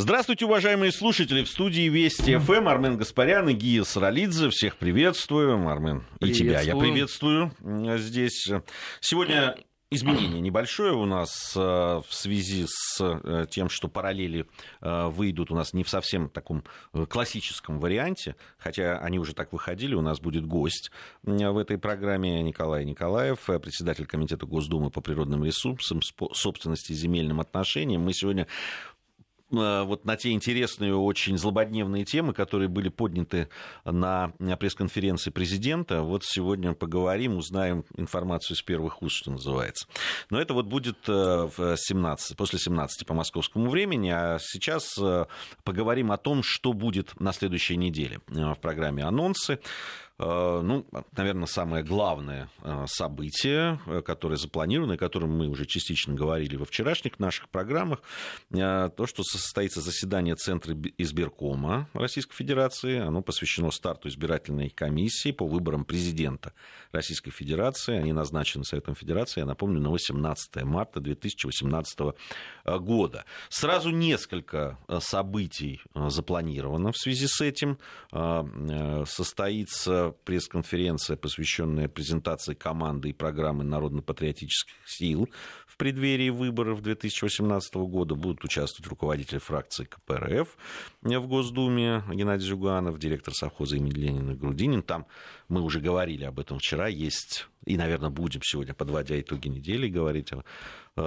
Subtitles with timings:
[0.00, 1.42] Здравствуйте, уважаемые слушатели.
[1.42, 4.48] В студии Вести ФМ Армен Гаспарян и Гия Саралидзе.
[4.50, 5.68] Всех приветствую.
[5.68, 7.50] Армен, и тебя я приветствую
[7.98, 8.48] здесь.
[9.00, 9.56] Сегодня
[9.90, 14.46] изменение небольшое у нас э, в связи с э, тем, что параллели
[14.80, 16.62] э, выйдут у нас не в совсем таком
[17.08, 19.96] классическом варианте, хотя они уже так выходили.
[19.96, 20.92] У нас будет гость
[21.24, 26.02] в этой программе Николай Николаев, председатель Комитета Госдумы по природным ресурсам,
[26.34, 28.02] собственности и земельным отношениям.
[28.02, 28.46] Мы сегодня
[29.50, 33.48] вот на те интересные, очень злободневные темы, которые были подняты
[33.84, 36.02] на пресс-конференции президента.
[36.02, 39.86] Вот сегодня поговорим, узнаем информацию с первых уст, что называется.
[40.30, 44.10] Но это вот будет э, в 17, после 17 по московскому времени.
[44.10, 45.26] А сейчас э,
[45.64, 49.60] поговорим о том, что будет на следующей неделе в программе «Анонсы».
[50.20, 50.84] Э, ну,
[51.16, 56.64] наверное, самое главное э, событие, э, которое запланировано, о котором мы уже частично говорили во
[56.64, 58.02] вчерашних наших программах,
[58.50, 62.98] то, что состоится заседание Центра избиркома Российской Федерации.
[62.98, 66.52] Оно посвящено старту избирательной комиссии по выборам президента
[66.92, 67.96] Российской Федерации.
[67.96, 72.14] Они назначены Советом Федерации, я напомню, на 18 марта 2018
[72.64, 73.24] года.
[73.48, 77.78] Сразу несколько событий запланировано в связи с этим.
[79.06, 85.28] Состоится пресс-конференция, посвященная презентации команды и программы народно-патриотических сил
[85.66, 88.14] в преддверии выборов 2018 года.
[88.14, 90.56] Будут участвовать руководители фракции КПРФ
[91.02, 94.82] в Госдуме Геннадий Зюганов, директор совхоза имени Ленина Грудинин.
[94.82, 95.06] Там
[95.48, 96.88] мы уже говорили об этом вчера.
[96.88, 100.44] Есть, и, наверное, будем сегодня, подводя итоги недели, говорить о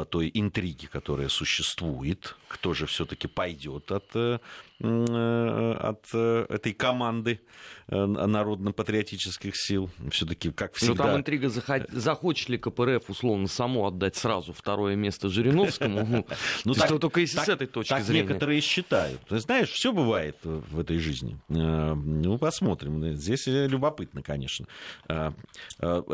[0.09, 4.39] той интриги, которая существует, кто же все-таки пойдет от, э,
[4.79, 7.39] э, от этой команды
[7.87, 9.89] народно-патриотических сил.
[10.11, 11.03] Все-таки, как всегда...
[11.03, 11.49] Ну, там интрига,
[11.89, 16.25] захочет ли КПРФ, условно, само отдать сразу второе место Жириновскому.
[16.63, 18.27] Ну, так, только если с этой точки зрения.
[18.27, 19.19] некоторые считают.
[19.27, 21.37] Ты знаешь, все бывает в этой жизни.
[21.49, 23.13] Ну, посмотрим.
[23.15, 24.67] Здесь любопытно, конечно.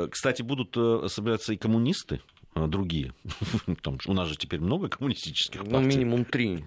[0.09, 0.73] Кстати, будут
[1.11, 2.21] собираться и коммунисты
[2.65, 3.13] другие.
[3.83, 5.83] Там, у нас же теперь много коммунистических ну, партий.
[5.83, 6.63] Ну, минимум три.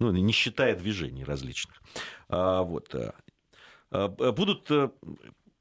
[0.00, 1.80] Ну, не считая движений различных.
[2.28, 2.92] А, вот.
[2.94, 3.14] А,
[3.90, 4.90] а будут э,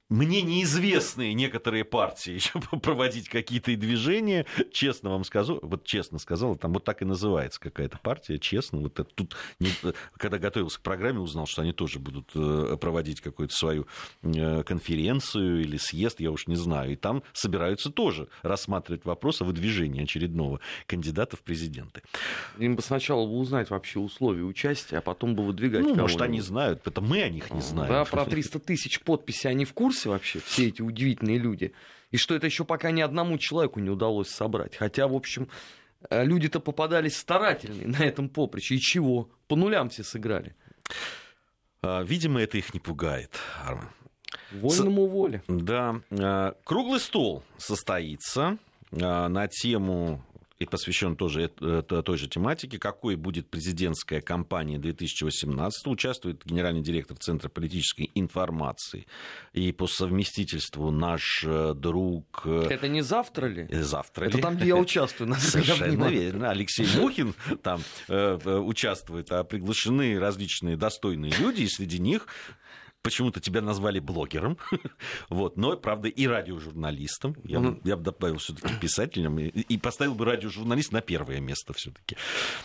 [0.09, 4.45] мне неизвестные некоторые партии еще проводить какие-то движения.
[4.71, 8.79] Честно вам скажу, вот честно сказал, там вот так и называется какая-то партия, честно.
[8.79, 9.69] Вот это, тут, не,
[10.17, 13.87] когда готовился к программе, узнал, что они тоже будут э, проводить какую-то свою
[14.21, 16.91] э, конференцию или съезд, я уж не знаю.
[16.91, 22.03] И там собираются тоже рассматривать вопрос о выдвижении очередного кандидата в президенты.
[22.59, 26.85] Им бы сначала узнать вообще условия участия, а потом бы выдвигать Ну, может, они знают,
[26.85, 27.91] это мы о них не знаем.
[27.91, 31.73] Да, про 300 тысяч подписей они в курсе курсе вообще, все эти удивительные люди?
[32.11, 34.75] И что это еще пока ни одному человеку не удалось собрать.
[34.75, 35.47] Хотя, в общем,
[36.09, 38.75] э, люди-то попадались старательные на этом поприще.
[38.75, 39.29] И чего?
[39.47, 40.55] По нулям все сыграли.
[41.81, 43.31] А, видимо, это их не пугает,
[43.63, 43.89] Арман.
[44.51, 45.09] Вольному С...
[45.09, 45.43] воле.
[45.47, 46.01] Да.
[46.11, 48.57] А, круглый стол состоится
[48.91, 50.23] а, на тему
[50.57, 55.87] и посвящен тоже той же тематике, какой будет президентская кампания 2018.
[55.87, 59.05] Участвует генеральный директор Центра политической информации
[59.53, 62.43] и по совместительству наш э, друг...
[62.45, 63.67] Э, Это не завтра ли?
[63.69, 64.43] Э, завтра Это ли?
[64.43, 65.33] там, где я участвую.
[65.39, 66.49] Совершенно верно.
[66.51, 72.27] Алексей Мухин там участвует, а приглашены различные достойные люди, и среди них
[73.05, 74.57] почему-то тебя назвали блогером,
[75.29, 77.35] вот, но, правда, и радиожурналистом.
[77.43, 77.81] Я, mm-hmm.
[77.83, 82.17] я бы добавил все-таки писателем и, и поставил бы радиожурналист на первое место все-таки.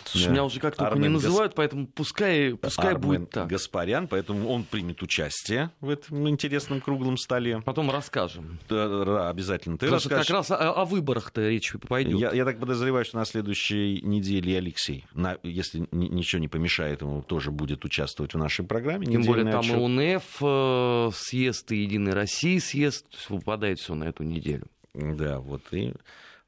[0.04, 0.30] Слушай, да.
[0.30, 1.56] меня уже как-то Армен не называют, Гас...
[1.56, 3.48] поэтому пускай, пускай Армен будет так.
[3.48, 7.60] Гаспарян, поэтому он примет участие в этом интересном круглом столе.
[7.60, 8.58] Потом расскажем.
[8.70, 9.76] Да, да обязательно.
[9.76, 10.26] Ты Потому расскажешь.
[10.26, 12.18] как раз о, о выборах-то речь пойдет.
[12.18, 17.22] Я, я так подозреваю, что на следующей неделе Алексей, на, если ничего не помешает ему,
[17.22, 19.06] тоже будет участвовать в нашей программе.
[19.06, 19.76] Тем более там отчет.
[19.76, 24.66] и УНФ съезд и Единой России съезд, выпадает все на эту неделю.
[24.94, 25.94] Да, вот и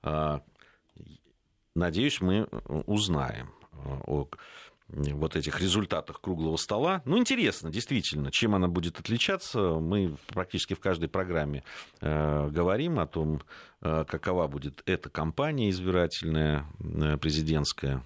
[0.02, 0.42] а,
[1.74, 2.44] надеюсь, мы
[2.86, 3.52] узнаем
[4.06, 4.28] о
[4.88, 7.02] вот этих результатах круглого стола.
[7.04, 9.58] Ну, интересно, действительно, чем она будет отличаться.
[9.58, 11.64] Мы практически в каждой программе
[12.00, 13.40] э, говорим о том,
[13.80, 18.02] э, какова будет эта кампания избирательная, э, президентская,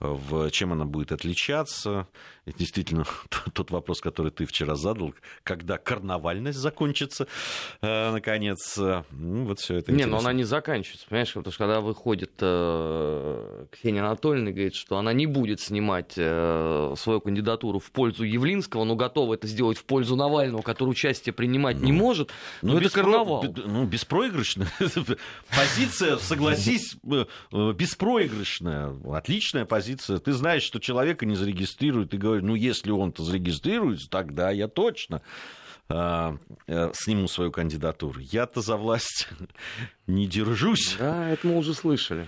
[0.00, 2.08] в чем она будет отличаться.
[2.46, 3.04] И действительно,
[3.52, 7.26] тот вопрос, который ты вчера задал, когда карнавальность закончится,
[7.82, 11.80] э, наконец, ну, вот все это Не, но она не заканчивается, понимаешь, потому что когда
[11.80, 17.90] выходит э, Ксения Анатольевна и говорит, что она не будет снимать э, свою кандидатуру в
[17.90, 22.30] пользу Явлинского, но готова это сделать в пользу Навального, который участие принимать ну, не может,
[22.62, 23.40] ну, ну это карнавал.
[23.40, 23.62] Про...
[23.66, 24.68] Ну, беспроигрышная
[25.50, 30.18] позиция, согласись, э, э, беспроигрышная, отличная позиция.
[30.18, 35.22] Ты знаешь, что человека не зарегистрируют, и ну, если он-то зарегистрируется, тогда я точно
[35.88, 36.36] а,
[36.66, 38.20] э, сниму свою кандидатуру.
[38.20, 39.28] Я-то за власть
[40.06, 40.96] не держусь.
[40.98, 42.26] Да, это мы уже слышали.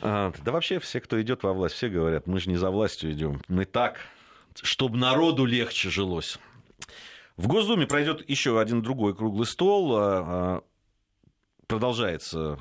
[0.00, 3.12] А, да вообще все, кто идет во власть, все говорят, мы же не за властью
[3.12, 3.98] идем, мы так,
[4.54, 6.38] чтобы народу легче жилось.
[7.36, 9.94] В Госдуме пройдет еще один другой круглый стол.
[9.96, 10.62] А,
[11.66, 12.58] продолжается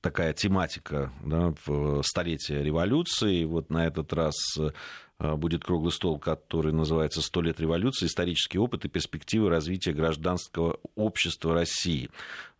[0.00, 3.44] такая тематика да, в столетие революции.
[3.44, 4.70] Вот на этот раз э,
[5.18, 8.06] будет круглый стол, который называется «Сто лет революции.
[8.06, 12.10] Исторический опыт и перспективы развития гражданского общества России».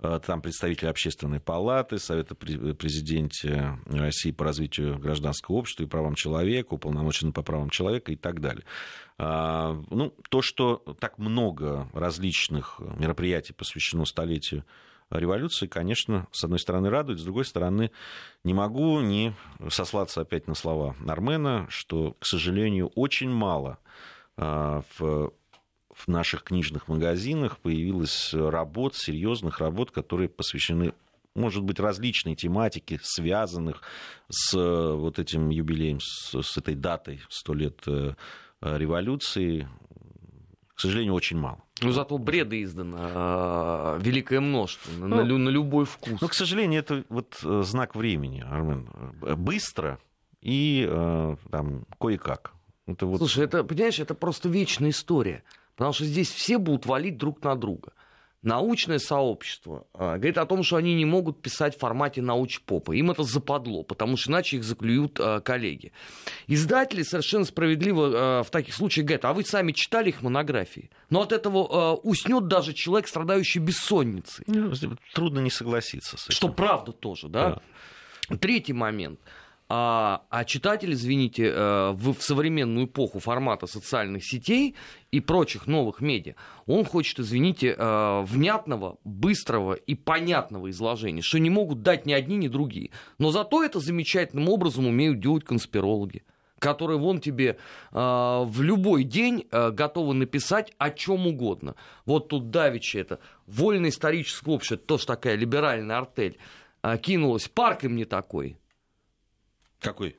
[0.00, 6.74] Э, там представители Общественной палаты, Совета президента России по развитию гражданского общества и правам человека,
[6.74, 8.64] уполномоченный по правам человека и так далее.
[9.18, 14.64] А, ну, то, что так много различных мероприятий посвящено столетию
[15.10, 17.90] революции, конечно, с одной стороны радует, с другой стороны
[18.44, 19.34] не могу не
[19.68, 23.78] сослаться опять на слова Армена, что, к сожалению, очень мало
[24.36, 25.32] а, в
[25.98, 30.94] в наших книжных магазинах появилось работ, серьезных работ, которые посвящены
[31.34, 33.82] может быть, различной тематике, связанных
[34.28, 38.14] с вот этим юбилеем, с, с этой датой, сто лет э,
[38.60, 39.68] революции,
[40.78, 41.58] к сожалению, очень мало.
[41.82, 46.20] Ну, зато бреда издано э, великое множество, ну, на, на любой вкус.
[46.20, 48.88] Ну, к сожалению, это вот э, знак времени, Армен.
[49.38, 49.98] Быстро
[50.40, 52.52] и э, там кое-как.
[52.86, 53.18] Это вот...
[53.18, 55.42] Слушай, это, понимаешь, это просто вечная история.
[55.74, 57.92] Потому что здесь все будут валить друг на друга
[58.42, 62.92] научное сообщество а, говорит о том, что они не могут писать в формате научпопа.
[62.92, 65.92] Им это западло, потому что иначе их заклюют а, коллеги.
[66.46, 70.90] Издатели совершенно справедливо а, в таких случаях говорят, а вы сами читали их монографии?
[71.10, 74.44] Но от этого уснет даже человек, страдающий бессонницей.
[74.46, 74.72] Ну,
[75.14, 76.34] трудно не согласиться с этим.
[76.34, 77.60] Что правда тоже, да?
[78.28, 78.36] да.
[78.36, 79.20] Третий момент–
[79.70, 84.74] а, а читатель, извините, э, в, в современную эпоху формата социальных сетей
[85.10, 86.36] и прочих новых медиа,
[86.66, 92.36] он хочет, извините, э, внятного, быстрого и понятного изложения, что не могут дать ни одни,
[92.36, 92.92] ни другие.
[93.18, 96.24] Но зато это замечательным образом умеют делать конспирологи
[96.60, 97.56] которые вон тебе э,
[97.92, 101.76] в любой день готовы написать о чем угодно.
[102.04, 106.36] Вот тут Давичи это вольное историческое общество, тоже такая либеральная артель,
[107.00, 108.58] кинулась, парк им не такой.
[109.80, 110.16] Какой?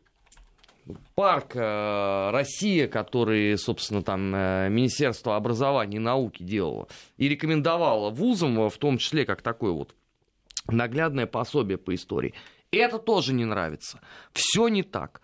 [1.16, 8.70] Парк э, Россия, который, собственно, там э, Министерство образования и науки делало, и рекомендовало вузам,
[8.70, 9.96] в том числе, как такое вот
[10.68, 12.34] наглядное пособие по истории.
[12.72, 14.00] Это тоже не нравится.
[14.34, 15.22] Все не так.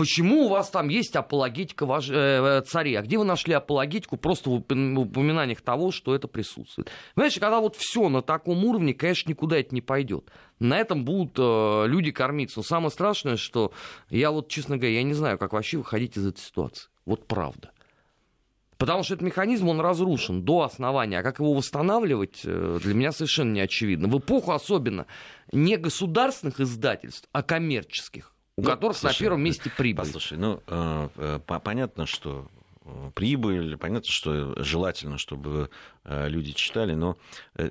[0.00, 2.94] Почему у вас там есть апологетика ваш, э, э, царей?
[2.94, 6.90] А где вы нашли апологетику просто в упоминаниях того, что это присутствует?
[7.14, 10.24] Понимаете, когда вот все на таком уровне, конечно, никуда это не пойдет.
[10.58, 12.60] На этом будут э, люди кормиться.
[12.60, 13.74] Но самое страшное, что
[14.08, 16.88] я вот, честно говоря, я не знаю, как вообще выходить из этой ситуации.
[17.04, 17.70] Вот правда.
[18.78, 21.18] Потому что этот механизм, он разрушен до основания.
[21.18, 24.08] А как его восстанавливать, э, для меня совершенно не очевидно.
[24.08, 25.04] В эпоху особенно
[25.52, 30.04] не государственных издательств, а коммерческих у ну, которых слушай, на первом месте прибыль.
[30.04, 32.46] Послушай, ну, э, э, понятно, что
[33.14, 35.70] прибыль, понятно, что желательно, чтобы
[36.04, 37.16] э, люди читали, но
[37.56, 37.70] э,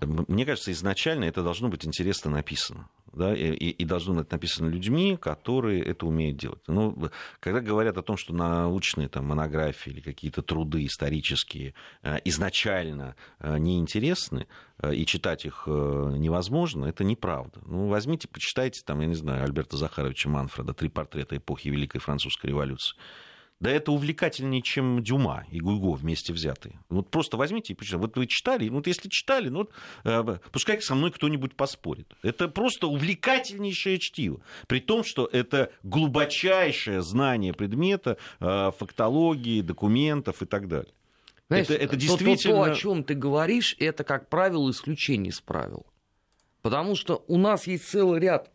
[0.00, 5.16] мне кажется, изначально это должно быть интересно написано да, и, и должно быть написано людьми,
[5.16, 6.60] которые это умеют делать.
[6.66, 7.10] Ну,
[7.40, 14.46] когда говорят о том, что научные там, монографии или какие-то труды исторические э, изначально неинтересны,
[14.92, 17.60] и читать их невозможно, это неправда.
[17.64, 22.48] Ну, возьмите, почитайте, там, я не знаю, Альберта Захаровича Манфреда «Три портрета эпохи Великой Французской
[22.48, 22.94] революции».
[23.58, 26.78] Да это увлекательнее, чем Дюма и Гуго вместе взятые.
[26.90, 28.02] Вот просто возьмите и почитайте.
[28.02, 29.68] Вот вы читали, вот если читали, ну,
[30.04, 32.12] э, пускай со мной кто-нибудь поспорит.
[32.22, 34.42] Это просто увлекательнейшее чтиво.
[34.66, 40.92] При том, что это глубочайшее знание предмета, э, фактологии, документов и так далее.
[41.48, 42.36] Знаешь, это, это действительно...
[42.36, 45.86] То, то, то, о чем ты говоришь, это, как правило, исключение из правил.
[46.60, 48.50] Потому что у нас есть целый ряд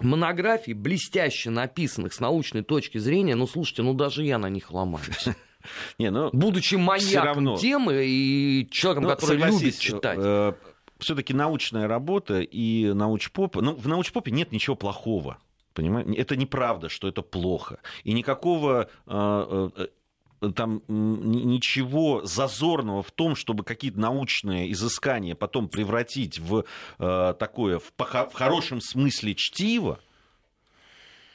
[0.00, 5.28] монографий, блестяще написанных с научной точки зрения, ну, слушайте, ну, даже я на них ломаюсь.
[5.98, 7.56] Не, ну, Будучи маньяком равно...
[7.56, 10.18] темы и человеком, ну, который любит читать.
[10.20, 10.52] Э,
[10.98, 13.56] все-таки научная работа и научпоп...
[13.56, 15.38] Ну, в научпопе нет ничего плохого.
[15.72, 16.12] Понимаете?
[16.14, 17.80] Это неправда, что это плохо.
[18.04, 19.86] И никакого э, э,
[20.52, 26.64] там ничего зазорного в том, чтобы какие-то научные изыскания потом превратить в
[26.98, 29.98] э, такое, в, в хорошем смысле чтиво,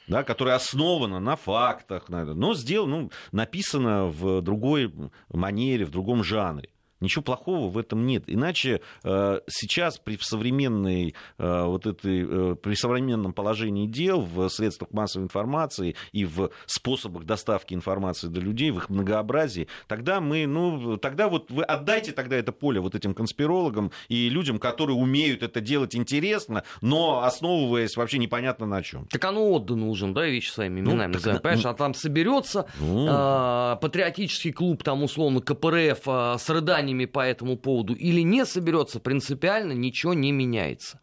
[0.08, 4.92] да, которое основано на фактах, но сделано, ну, написано в другой
[5.28, 6.69] манере, в другом жанре.
[7.00, 8.24] Ничего плохого в этом нет.
[8.26, 14.92] Иначе э, сейчас при современной э, вот этой, э, при современном положении дел в средствах
[14.92, 20.98] массовой информации и в способах доставки информации до людей, в их многообразии, тогда мы, ну,
[20.98, 25.60] тогда вот вы отдайте тогда это поле вот этим конспирологам и людям, которые умеют это
[25.60, 29.06] делать интересно, но основываясь вообще непонятно на чем.
[29.06, 31.40] Так оно отдано уже, да, вещи своими ну, именами ну, называем.
[31.40, 33.06] Понимаешь, а там соберется ну...
[33.08, 38.44] э, патриотический клуб, там условно КПРФ э, с рыданием компаниями по этому поводу или не
[38.44, 41.00] соберется, принципиально ничего не меняется.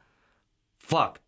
[0.80, 1.22] Факт.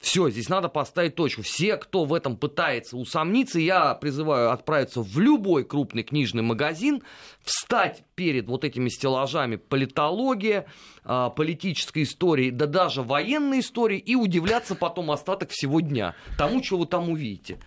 [0.00, 1.42] Все, здесь надо поставить точку.
[1.42, 7.02] Все, кто в этом пытается усомниться, я призываю отправиться в любой крупный книжный магазин,
[7.42, 10.66] встать перед вот этими стеллажами политология,
[11.02, 16.78] а, политической истории, да даже военной истории, и удивляться потом остаток всего дня тому, что
[16.78, 17.58] вы там увидите.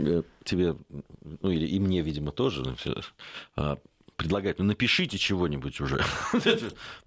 [0.45, 0.77] Тебе,
[1.41, 2.63] ну или и мне, видимо, тоже
[4.21, 6.03] предлагать, ну напишите чего-нибудь уже.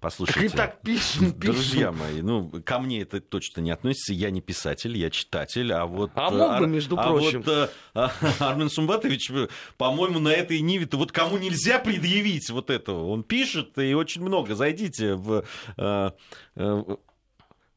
[0.01, 0.49] Послушайте.
[0.49, 1.53] Так и так пишем, пишем.
[1.53, 5.85] Друзья мои, ну ко мне это точно не относится, я не писатель, я читатель, а
[5.85, 6.11] вот...
[6.15, 7.41] А мог бы, между а прочим.
[7.41, 9.31] Вот, а, Армен Сумбатович,
[9.77, 14.55] по-моему, на этой ниве-то вот кому нельзя предъявить вот этого, он пишет, и очень много,
[14.55, 15.45] зайдите в
[15.77, 16.11] э,
[16.55, 16.83] э,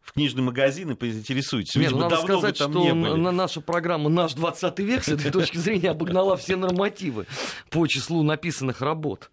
[0.08, 1.74] в книжный магазин и поинтересуйтесь.
[1.74, 5.58] Нет, Видимо, надо сказать, что не на наша программа «Наш 20 век» с этой точки
[5.58, 7.26] зрения обогнала все нормативы
[7.70, 9.30] по числу написанных работ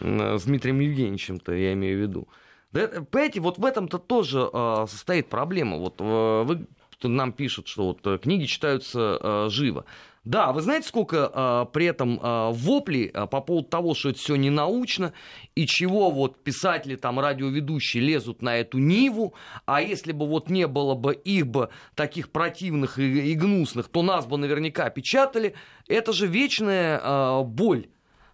[0.00, 2.28] с Дмитрием Евгеньевичем-то, я имею в виду.
[2.72, 5.78] Да, понимаете, вот в этом-то тоже э, состоит проблема.
[5.78, 6.66] Вот э, вы
[7.02, 9.84] нам пишут, что вот э, книги читаются э, живо.
[10.28, 14.18] Да, вы знаете, сколько а, при этом а, воплей а, по поводу того, что это
[14.18, 15.14] все не научно,
[15.54, 19.32] и чего вот писатели, там, радиоведущие лезут на эту ниву,
[19.64, 24.02] а если бы вот не было бы их бы таких противных и, и гнусных, то
[24.02, 25.54] нас бы наверняка печатали.
[25.86, 27.86] Это же вечная а, боль.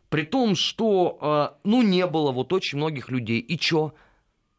[0.08, 3.38] При том, что, а, ну, не было вот очень многих людей.
[3.38, 3.94] И чё?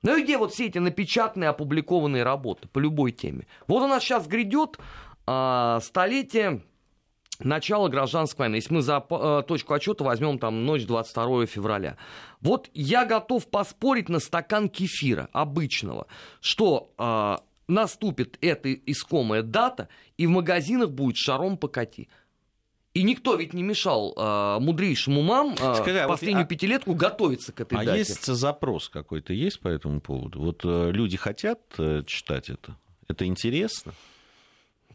[0.03, 3.45] Ну и где вот все эти напечатанные, опубликованные работы по любой теме?
[3.67, 4.79] Вот у нас сейчас грядет
[5.27, 6.61] а, столетие
[7.39, 8.55] начало гражданской войны.
[8.55, 11.97] Если мы за э, точку отчета возьмем там ночь 22 февраля.
[12.41, 16.07] Вот я готов поспорить на стакан кефира обычного,
[16.41, 17.37] что э,
[17.67, 22.09] наступит эта искомая дата, и в магазинах будет шаром покати.
[22.93, 26.93] И никто ведь не мешал э, мудрейшим умам э, Скажи, а последнюю вот, а, пятилетку
[26.93, 27.91] готовиться к этой а дате.
[27.91, 30.39] А есть запрос какой-то есть по этому поводу?
[30.39, 32.77] Вот э, люди хотят э, читать это?
[33.09, 33.93] Это интересно?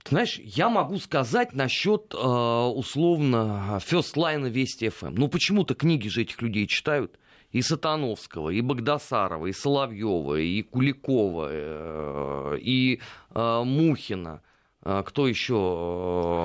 [0.02, 5.14] Ты знаешь, я могу сказать насчет, э, условно, First Line Вести FM.
[5.16, 7.18] Ну, почему-то книги же этих людей читают.
[7.52, 13.00] И Сатановского, и Богдасарова, и Соловьева, и Куликова, э, и
[13.34, 14.42] э, Мухина.
[14.82, 15.52] Кто еще?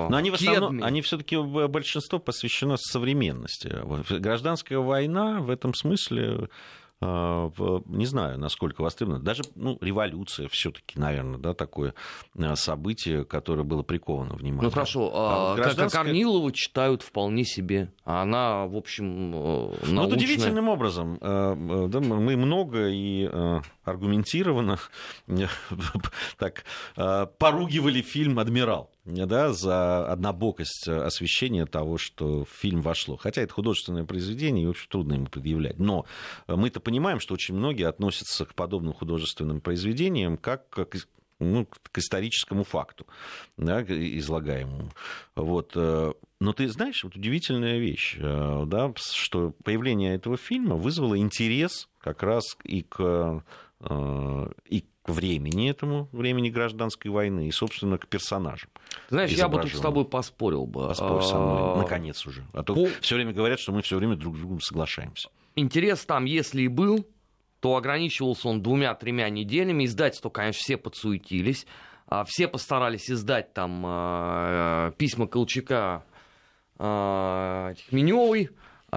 [0.09, 3.74] Но они в основном, они все-таки большинство посвящено современности.
[4.09, 6.50] Гражданская война в этом смысле
[7.88, 9.24] не знаю, насколько востребовано.
[9.24, 11.93] Даже ну, революция все-таки, наверное, да, такое
[12.38, 14.63] а, событие, которое было приковано внимание.
[14.63, 16.03] Ну хорошо, а, а гражданская...
[16.03, 17.91] Корнилову читают вполне себе.
[18.03, 19.77] Она, в общем, научная...
[19.81, 21.17] Э, ну, вот удивительным образом.
[21.21, 23.29] Э, э, да, мы много и
[23.83, 24.79] аргументированно
[26.38, 26.63] так
[27.38, 33.17] поругивали фильм «Адмирал» да, за однобокость освещения того, что в фильм вошло.
[33.17, 35.79] Хотя это художественное произведение, и, в трудно ему предъявлять.
[35.79, 36.05] Но
[36.47, 40.95] мы-то понимаем, что очень многие относятся к подобным художественным произведениям как к
[41.39, 43.05] ну, к историческому факту,
[43.57, 44.91] да, излагаемому.
[45.35, 45.74] Вот.
[45.75, 51.89] Э, но ты знаешь, вот удивительная вещь, э, да, что появление этого фильма вызвало интерес
[52.00, 53.43] как раз и к,
[53.81, 58.69] э, и к времени этому, времени гражданской войны, и, собственно, к персонажам.
[59.09, 60.88] Знаешь, я бы тут с тобой поспорил бы.
[60.88, 62.43] Поспорь со мной, а, наконец уже.
[62.53, 62.88] А то По...
[63.01, 65.29] все время говорят, что мы все время друг с другом соглашаемся.
[65.55, 67.05] Интерес там, если и был,
[67.59, 69.85] то ограничивался он двумя-тремя неделями.
[69.85, 71.67] Издательство, конечно, все подсуетились.
[72.07, 76.03] А все постарались издать там э, письма Колчака
[76.77, 78.53] Меневой, а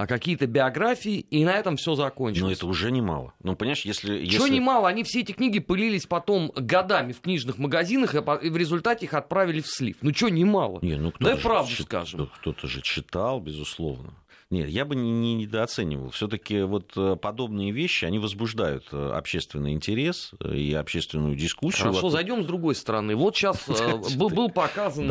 [0.07, 2.41] какие-то биографии, и на этом все закончилось.
[2.41, 3.33] Но это уже немало.
[3.43, 4.17] Ну, понимаешь, если...
[4.17, 4.37] если...
[4.37, 4.87] Что немало?
[4.87, 9.61] Они все эти книги пылились потом годами в книжных магазинах, и в результате их отправили
[9.61, 9.97] в слив.
[10.01, 10.79] Ну, что немало?
[10.81, 11.85] Не, ну, Дай правду чит...
[11.85, 12.29] скажем.
[12.39, 14.13] Кто-то же читал, безусловно.
[14.51, 16.09] Нет, я бы не, не недооценивал.
[16.09, 21.83] Все-таки вот э, подобные вещи, они возбуждают э, общественный интерес э, и общественную дискуссию.
[21.83, 22.11] Хорошо, вокруг...
[22.13, 23.15] зайдем с другой стороны.
[23.15, 23.63] Вот сейчас
[24.17, 25.05] был показан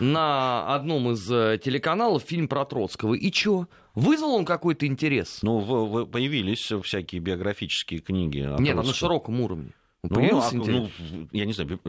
[0.00, 1.24] на одном из
[1.60, 3.14] телеканалов фильм про Троцкого.
[3.14, 3.68] И что?
[3.94, 5.40] Вызвал он какой-то интерес?
[5.42, 8.46] Ну, появились всякие биографические книги.
[8.60, 9.72] Нет, на широком уровне.
[10.02, 10.90] Ну, появился ну, интерес?
[11.10, 11.80] Ну, я не знаю,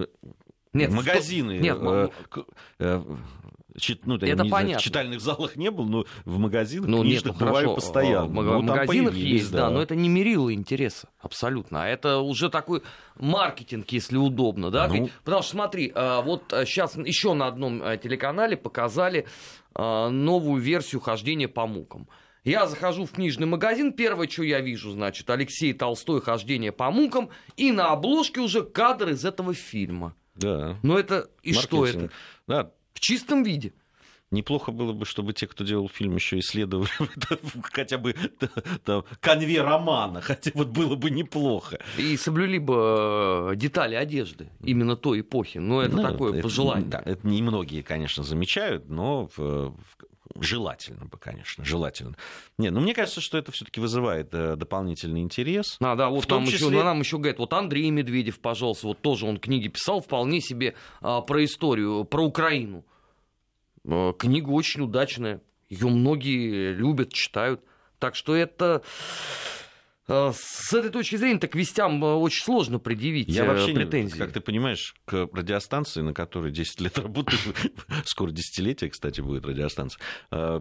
[0.73, 1.59] нет, магазины.
[1.59, 1.79] Нет,
[3.77, 4.47] Чит, ну, это понятно.
[4.49, 8.27] Знаю, в читальных залах не был, но в магазинах ну, книжных нет, бываю постоянно.
[8.27, 9.67] В, ну, магазинах есть, да.
[9.67, 11.83] да, но это не мерило интереса, абсолютно.
[11.83, 12.83] А это уже такой
[13.17, 14.87] маркетинг, если удобно, да?
[14.87, 15.09] Ну...
[15.23, 19.25] Потому что смотри, а, вот сейчас а, еще на одном а, телеканале показали
[19.75, 22.07] новую версию хождения по мукам.
[22.43, 27.29] Я захожу в книжный магазин, первое, что я вижу, значит, Алексей Толстой «Хождение по мукам»,
[27.55, 30.15] и на обложке уже кадр из этого фильма.
[30.35, 30.79] Да.
[30.81, 31.61] Но это и Маркетинг.
[31.61, 32.09] что это?
[32.47, 32.71] Да.
[32.93, 33.73] В чистом виде.
[34.31, 36.89] Неплохо было бы, чтобы те, кто делал фильм, еще исследовали
[37.63, 38.15] хотя бы
[38.85, 41.79] там, конве романа, хотя вот было бы неплохо.
[41.97, 45.57] И соблюли бы э, детали одежды именно той эпохи.
[45.57, 46.87] Но это ну, такое это, пожелание.
[46.87, 49.75] Да, это немногие, конечно, замечают, но в,
[50.39, 52.15] Желательно бы, конечно, желательно.
[52.57, 55.77] Не, ну мне кажется, что это все-таки вызывает э, дополнительный интерес.
[55.81, 56.67] А, да, вот нам, числе...
[56.67, 60.75] еще, нам еще говорят, вот Андрей Медведев, пожалуйста, вот тоже он книги писал вполне себе
[61.01, 62.85] а, про историю, про Украину.
[63.85, 67.61] А, книга очень удачная, ее многие любят, читают.
[67.99, 69.60] Так что это Э,
[70.33, 74.17] с этой точки зрения, так вестям э, очень сложно предъявить Я вообще претензии.
[74.17, 77.39] как ты понимаешь, к радиостанции, на которой 10 лет работаю,
[78.05, 80.01] скоро десятилетие, кстати, будет радиостанция,
[80.31, 80.59] э,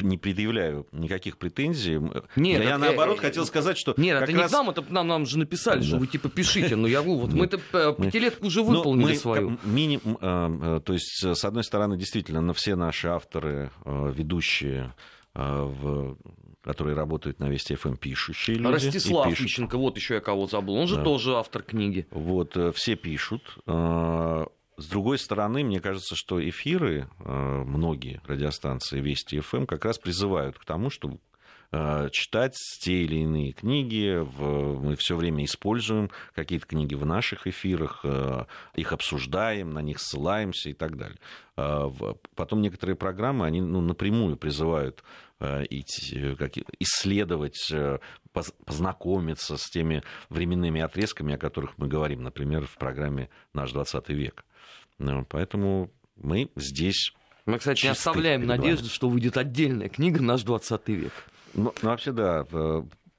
[0.00, 2.00] не предъявляю никаких претензий.
[2.36, 3.94] Нет, я, наоборот, хотел сказать, что...
[3.96, 6.76] Нет, это не нам, это нам, нам же написали, что вы типа пишите.
[6.76, 9.58] Но я вот мы-то пятилетку уже ну, выполнили свою.
[9.66, 14.94] То есть, с одной стороны, действительно, на все наши авторы, ведущие
[15.34, 16.16] в
[16.66, 18.72] которые работают на Вести ФМ, пишущие люди.
[18.72, 21.04] Ростислав Ищенко, вот еще я кого забыл, он же да.
[21.04, 22.08] тоже автор книги.
[22.10, 23.56] Вот, э, все пишут.
[23.68, 24.46] Э,
[24.76, 30.58] с другой стороны, мне кажется, что эфиры, э, многие радиостанции Вести ФМ как раз призывают
[30.58, 31.20] к тому, чтобы
[32.12, 34.24] читать те или иные книги.
[34.40, 38.04] Мы все время используем какие-то книги в наших эфирах,
[38.74, 41.18] их обсуждаем, на них ссылаемся и так далее.
[42.36, 45.02] Потом некоторые программы, они ну, напрямую призывают
[45.38, 45.82] Э, э,
[46.80, 47.98] исследовать, э,
[48.32, 54.46] познакомиться с теми временными отрезками, о которых мы говорим, например, в программе «Наш 20 век».
[55.28, 57.12] Поэтому мы здесь
[57.44, 61.12] мы, кстати, не оставляем надежды, что выйдет отдельная книга «Наш 20 век».
[61.52, 62.46] Ну, ну вообще, да,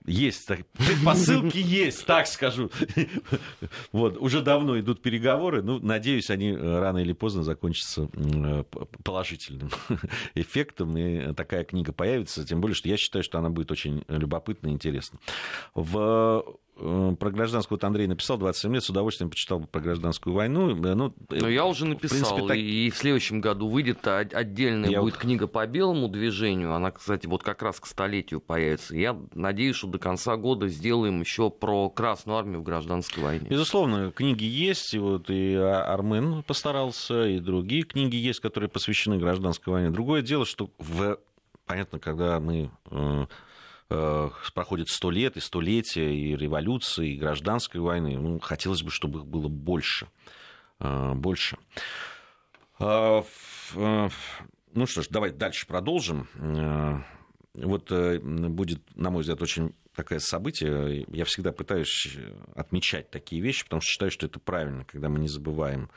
[0.08, 2.72] есть, так, предпосылки есть, так скажу.
[3.92, 8.64] Вот, уже давно идут переговоры, ну, надеюсь, они э, рано или поздно закончатся э,
[9.04, 9.70] положительным
[10.36, 14.70] эффектом, и такая книга появится, тем более, что я считаю, что она будет очень любопытна
[14.70, 15.20] и интересна.
[15.76, 16.44] В
[16.78, 20.70] про гражданскую вот Андрей написал 27 лет, с удовольствием почитал бы про гражданскую войну.
[20.70, 22.58] Э, ну, э, Но я уже написал, принципе, так...
[22.58, 25.02] и в следующем году выйдет отдельная я...
[25.02, 26.74] будет книга по белому движению.
[26.74, 28.96] Она, кстати, вот как раз к столетию появится.
[28.96, 33.48] Я надеюсь, что до конца года сделаем еще про Красную армию в гражданской войне.
[33.50, 39.74] Безусловно, книги есть, и вот и Армен постарался, и другие книги есть, которые посвящены гражданской
[39.74, 39.90] войне.
[39.90, 41.18] Другое дело, что в
[41.66, 43.26] понятно, когда мы Э,
[43.88, 48.18] проходит сто лет, и столетия, и революции, и гражданской войны.
[48.18, 50.08] Ну, хотелось бы, чтобы их было больше.
[50.80, 51.58] Э, больше.
[52.80, 53.22] Э,
[53.74, 56.28] ну что ж, давай дальше продолжим.
[57.54, 61.06] Вот будет, на мой взгляд, очень такое событие.
[61.12, 62.18] Я всегда пытаюсь
[62.56, 65.90] отмечать такие вещи, потому что считаю, что это правильно, когда мы не забываем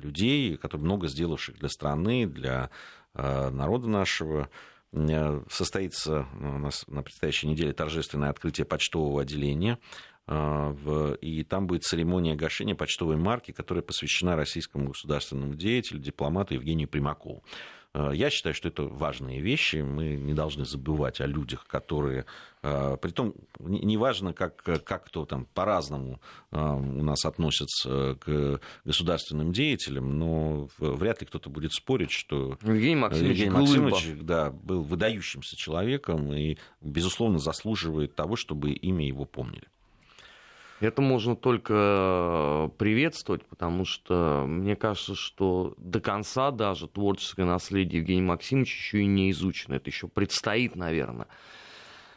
[0.00, 2.70] людей, которые много сделавших для страны, для
[3.14, 4.48] народа нашего.
[4.92, 9.78] Э, состоится у нас на предстоящей неделе торжественное открытие почтового отделения.
[10.26, 16.88] Э, и там будет церемония гашения почтовой марки, которая посвящена российскому государственному деятелю, дипломату Евгению
[16.88, 17.44] Примакову.
[17.96, 19.76] Э, я считаю, что это важные вещи.
[19.76, 22.26] Мы не должны забывать о людях, которые...
[22.62, 26.20] Э, притом, неважно, как, как кто там по-разному
[26.52, 32.96] э, у нас относится к государственным деятелям, но вряд ли кто-то будет спорить, что Евгений
[32.96, 39.68] Максимович, Евгений Максимович да, был выдающимся человеком и, безусловно, заслуживает того, чтобы имя его помнили.
[40.80, 48.00] Это можно только э, приветствовать, потому что мне кажется, что до конца даже творческое наследие
[48.00, 49.76] Евгения Максимовича еще и не изучено.
[49.76, 51.28] Это еще предстоит, наверное,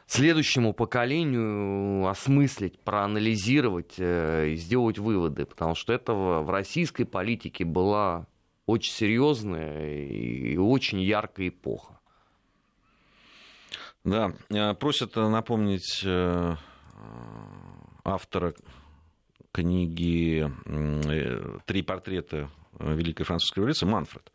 [0.07, 8.27] следующему поколению осмыслить, проанализировать э, и сделать выводы, потому что этого в российской политике была
[8.65, 11.97] очень серьезная и очень яркая эпоха.
[14.03, 16.03] Да, э, просят напомнить
[18.03, 18.53] автора
[19.51, 24.31] книги э, «Три портрета Великой Французской революции» Манфред.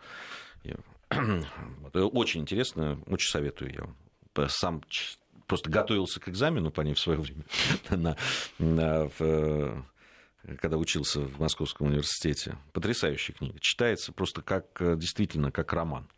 [1.92, 3.94] Очень интересно, очень советую.
[4.36, 4.82] Я сам
[5.46, 7.44] просто готовился к экзамену по ней в свое время
[7.90, 8.16] на,
[8.58, 9.86] на, в,
[10.60, 12.56] когда учился в Московском университете.
[12.72, 13.58] Потрясающая книга.
[13.60, 14.66] Читается просто как,
[14.98, 16.08] действительно, как роман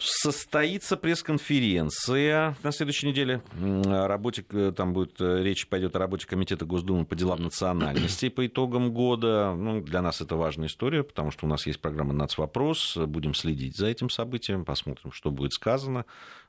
[0.00, 3.42] состоится пресс-конференция на следующей неделе.
[3.54, 8.28] О работе, э, там будет э, речь пойдет о работе Комитета Госдумы по делам национальности
[8.28, 9.54] по итогам года.
[9.54, 12.96] Ну, для нас это важная история, потому что у нас есть программа «Нацвопрос».
[12.96, 16.04] Будем следить за этим событием, посмотрим, что будет сказано.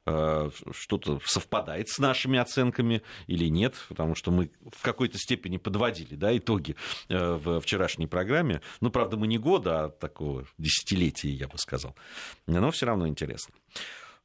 [0.05, 6.15] Э, что-то совпадает с нашими оценками или нет, потому что мы в какой-то степени подводили
[6.15, 6.75] да, итоги
[7.09, 8.61] в вчерашней программе.
[8.81, 11.95] Ну, правда, мы не года, а такого десятилетия, я бы сказал.
[12.47, 13.53] Но все равно интересно интересно.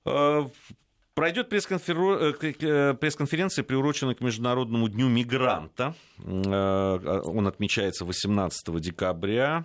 [0.04, 0.48] Э,
[1.16, 5.94] пройдет э, э, пресс-конференция, приуроченная к Международному дню мигранта.
[6.24, 9.64] Он отмечается 18 декабря.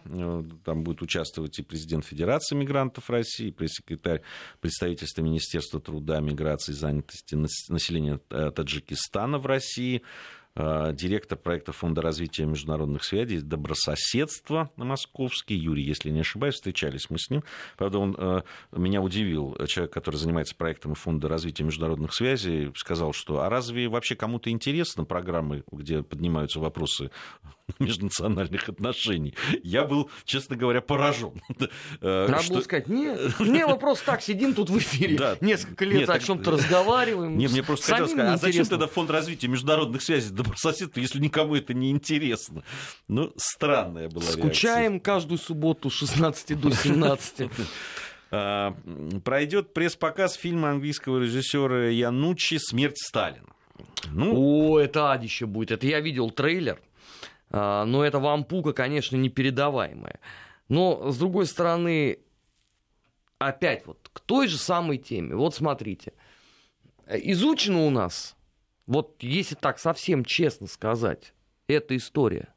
[0.63, 4.21] Там будет участвовать и президент Федерации мигрантов России, пресс-секретарь
[4.61, 10.01] представительства Министерства труда, миграции и занятости населения Таджикистана в России.
[10.53, 17.09] Э, директор проекта Фонда развития международных связей «Добрососедство» на Московский, Юрий, если не ошибаюсь, встречались
[17.09, 17.43] мы с ним.
[17.77, 18.41] Правда, он э,
[18.73, 24.15] меня удивил, человек, который занимается проектом Фонда развития международных связей, сказал, что а разве вообще
[24.15, 27.11] кому-то интересны программы, где поднимаются вопросы
[27.79, 29.33] межнациональных отношений?
[29.63, 31.41] Я был, честно говоря, поражен.
[32.01, 32.53] Э, Надо что...
[32.53, 35.37] было сказать, нет, не, мы просто так сидим тут в эфире, да.
[35.39, 37.37] несколько лет нет, о чем-то разговариваем.
[37.37, 41.55] Не, мне просто хотелось сказать, а зачем тогда Фонд развития международных связей добрососедство, если никому
[41.55, 42.63] это не интересно.
[43.07, 44.99] Ну, странная была Скучаем реакция.
[44.99, 47.49] каждую субботу с 16 до 17.
[48.33, 48.73] А,
[49.25, 53.45] пройдет пресс-показ фильма английского режиссера Янучи «Смерть Сталина».
[54.09, 54.71] Ну...
[54.71, 55.71] О, это адище будет.
[55.71, 56.79] Это я видел трейлер.
[57.49, 60.21] А, но это вампука, конечно, непередаваемая.
[60.69, 62.19] Но, с другой стороны,
[63.37, 65.35] опять вот к той же самой теме.
[65.35, 66.13] Вот смотрите.
[67.09, 68.37] Изучено у нас
[68.91, 71.33] вот если так совсем честно сказать,
[71.67, 72.53] эта история.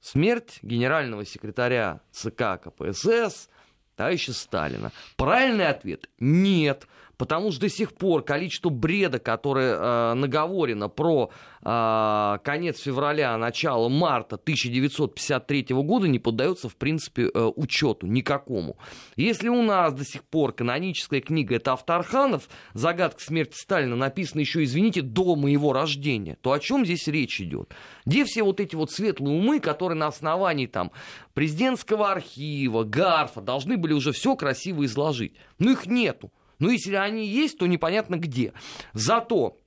[0.00, 3.50] Смерть генерального секретаря ЦК КПСС
[3.94, 4.90] товарища Сталина.
[5.16, 11.30] Правильный ответ– нет потому что до сих пор количество бреда, которое э, наговорено про
[11.62, 18.76] э, конец февраля, начало марта 1953 года, не поддается, в принципе, э, учету никакому.
[19.16, 24.62] Если у нас до сих пор каноническая книга это Авторханов, загадка смерти Сталина написана еще,
[24.64, 27.74] извините, до моего рождения, то о чем здесь речь идет?
[28.04, 30.92] Где все вот эти вот светлые умы, которые на основании там
[31.34, 35.34] президентского архива, Гарфа должны были уже все красиво изложить?
[35.58, 36.30] Ну их нету.
[36.58, 38.52] Ну, если они есть, то непонятно где.
[38.92, 39.58] Зато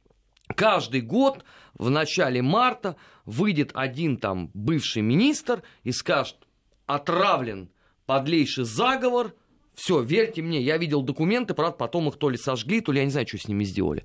[0.56, 1.43] каждый год
[1.75, 6.38] в начале марта выйдет один там бывший министр и скажет,
[6.86, 7.69] отравлен
[8.06, 9.36] подлейший заговор,
[9.75, 13.06] все, верьте мне, я видел документы, правда, потом их то ли сожгли, то ли я
[13.06, 14.04] не знаю, что с ними сделали.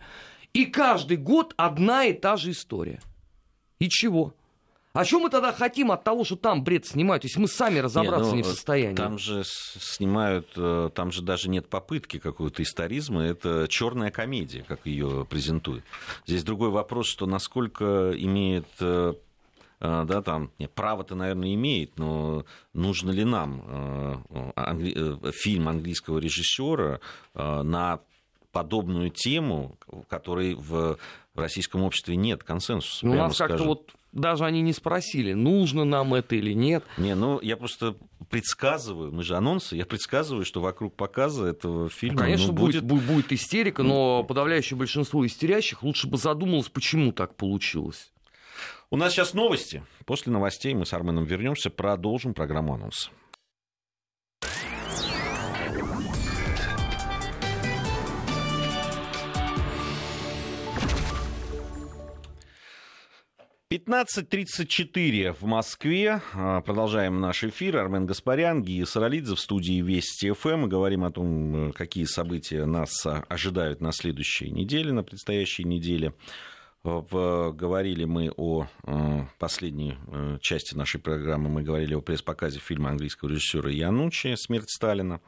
[0.53, 3.01] И каждый год одна и та же история.
[3.81, 4.35] И чего?
[4.95, 7.81] А что мы тогда хотим от того, что там бред снимают, То есть мы сами
[7.81, 8.95] разобраться не, ну, не в состоянии?
[8.95, 14.87] Там же снимают, э, там же даже нет попытки какого-то историзма, это черная комедия, как
[14.87, 15.85] ее презентуют.
[16.29, 19.15] Здесь другой вопрос, что насколько имеет э,
[19.81, 24.23] э, да, там, нет, право-то, наверное, имеет, но нужно ли нам
[24.55, 25.19] англи...
[25.33, 27.01] фильм английского режиссера
[27.35, 27.99] на
[28.53, 29.77] подобную тему,
[30.09, 30.99] которой в
[31.35, 33.05] российском обществе нет консенсуса.
[33.05, 36.85] Ну, у нас как-то вот даже они не спросили, нужно нам это или нет.
[36.97, 37.97] Не, ну я просто
[38.31, 42.85] предсказываю, мы же анонсы, я предсказываю, что вокруг показа этого фильма Конечно, ну, будет...
[42.85, 48.13] Будет, будет истерика, но подавляющее большинство истерящих лучше бы задумалось, почему так получилось.
[48.91, 49.83] У нас сейчас новости.
[50.07, 53.11] После новостей мы с Арменом вернемся, продолжим программу анонса.
[63.75, 66.23] 15.34 в Москве.
[66.33, 67.79] А, продолжаем наш эфир.
[67.79, 70.61] Армен Гаспарян, Гия Саралидзе в студии Вести ФМ.
[70.61, 76.15] Мы говорим о том, какие события нас ожидают на следующей неделе, на предстоящей неделе.
[76.85, 83.31] Говорили мы о а, последней э, части нашей программы, мы говорили о пресс-показе фильма английского
[83.31, 85.21] режиссера Янучи «Смерть Сталина».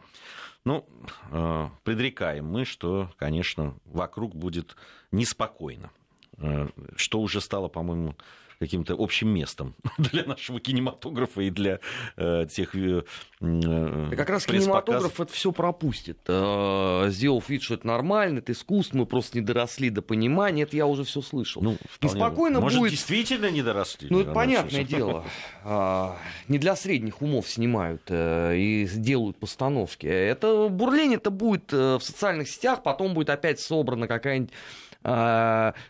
[0.65, 0.87] Ну,
[1.33, 4.77] а, предрекаем мы, что, конечно, вокруг будет
[5.11, 5.91] неспокойно.
[6.39, 8.15] Э, что уже стало, по-моему,
[8.59, 11.81] каким-то общим местом для нашего кинематографа и для
[12.17, 13.03] э, тех э,
[13.41, 16.19] э, Как раз кинематограф это все пропустит.
[16.27, 20.77] Э, сделав вид, что это нормально, это искусство, мы просто не доросли до понимания, это
[20.77, 21.63] я уже все слышал.
[21.63, 22.17] Ну, вполне...
[22.17, 22.93] спокойно Может, будет...
[22.93, 24.09] действительно не доросли?
[24.11, 25.25] Ну, это понятное дело.
[25.65, 26.17] А,
[26.49, 30.07] не для средних умов снимают э, и делают постановки.
[30.07, 34.53] Это бурление-то будет в социальных сетях, потом будет опять собрана какая-нибудь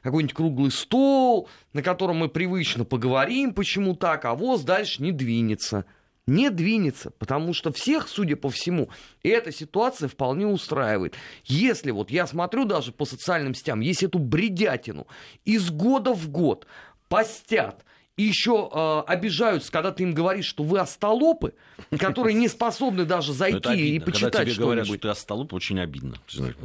[0.02, 5.12] какой-нибудь круглый стол, на котором мы привыкли привычно поговорим, почему так, а ВОЗ дальше не
[5.12, 5.84] двинется.
[6.26, 8.88] Не двинется, потому что всех, судя по всему,
[9.22, 11.14] эта ситуация вполне устраивает.
[11.44, 15.06] Если вот я смотрю даже по социальным сетям, если эту бредятину
[15.44, 16.66] из года в год
[17.08, 17.84] постят,
[18.16, 21.52] и еще э, обижаются, когда ты им говоришь, что вы остолопы,
[21.98, 24.64] которые не способны даже зайти и почитать Когда тебе что-нибудь.
[24.64, 26.14] говорят, что ты остолоп, очень обидно.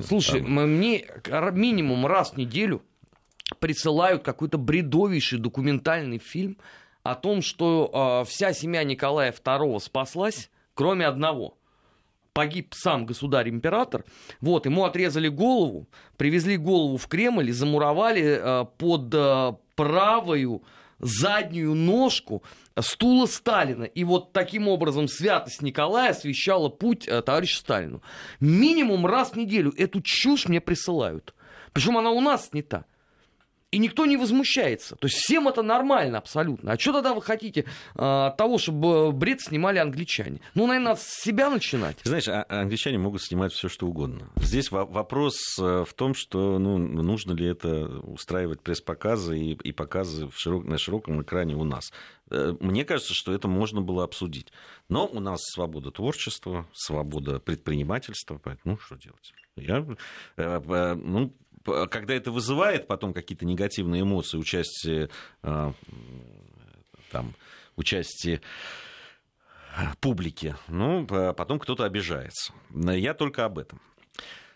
[0.08, 1.06] Слушай, мне
[1.52, 2.82] минимум раз в неделю
[3.60, 6.58] присылают какой-то бредовейший документальный фильм
[7.04, 11.58] о том, что э, вся семья Николая II спаслась, кроме одного.
[12.34, 14.06] Погиб сам государь-император.
[14.40, 15.88] Вот, ему отрезали голову,
[16.18, 20.64] привезли голову в Кремль и замуровали э, под э, правую
[21.02, 22.44] заднюю ножку
[22.80, 23.84] стула Сталина.
[23.84, 28.02] И вот таким образом святость Николая освещала путь э, товарищу Сталину.
[28.40, 31.34] Минимум раз в неделю эту чушь мне присылают.
[31.74, 32.86] Причем она у нас снята.
[33.72, 34.98] И никто не возмущается.
[34.98, 36.74] То есть всем это нормально абсолютно.
[36.74, 40.42] А что тогда вы хотите а, того, чтобы бред снимали англичане?
[40.56, 41.98] Ну, наверное, надо с себя начинать.
[42.04, 44.30] Знаешь, а, англичане могут снимать все, что угодно.
[44.36, 50.28] Здесь вопрос э, в том, что ну, нужно ли это устраивать пресс-показы и, и показы
[50.28, 51.94] в широк, на широком экране у нас.
[52.30, 54.52] Э, мне кажется, что это можно было обсудить.
[54.90, 59.34] Но у нас свобода творчества, свобода предпринимательства, поэтому ну, что делать?
[59.56, 59.86] Я,
[60.36, 65.10] э, ну, когда это вызывает потом какие-то негативные эмоции, участие,
[65.44, 65.74] а,
[67.12, 67.34] там,
[67.76, 68.42] участие
[70.00, 72.54] публики, ну, потом кто-то обижается.
[72.74, 73.82] Я только об этом.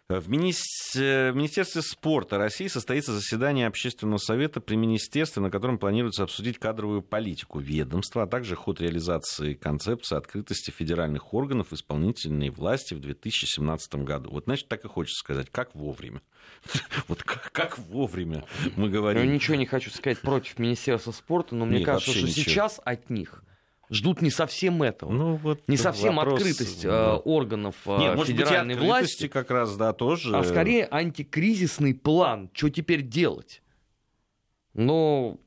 [0.08, 7.02] В Министерстве спорта России состоится заседание Общественного совета при Министерстве, на котором планируется обсудить кадровую
[7.02, 14.30] политику ведомства, а также ход реализации концепции открытости федеральных органов исполнительной власти в 2017 году.
[14.30, 16.22] Вот, значит, так и хочется сказать, как вовремя.
[17.08, 19.24] Вот как, как вовремя мы говорим.
[19.24, 23.44] Я ничего не хочу сказать против Министерства спорта, но мне кажется, что сейчас от них
[23.90, 25.12] ждут не совсем этого.
[25.12, 27.16] Ну, вот не совсем вопрос, открытость да.
[27.16, 29.28] Э, органов э, Нет, может федеральной быть, власти.
[29.28, 30.36] как раз, да, тоже.
[30.36, 33.62] А скорее антикризисный план, что теперь делать.
[34.74, 35.38] Но,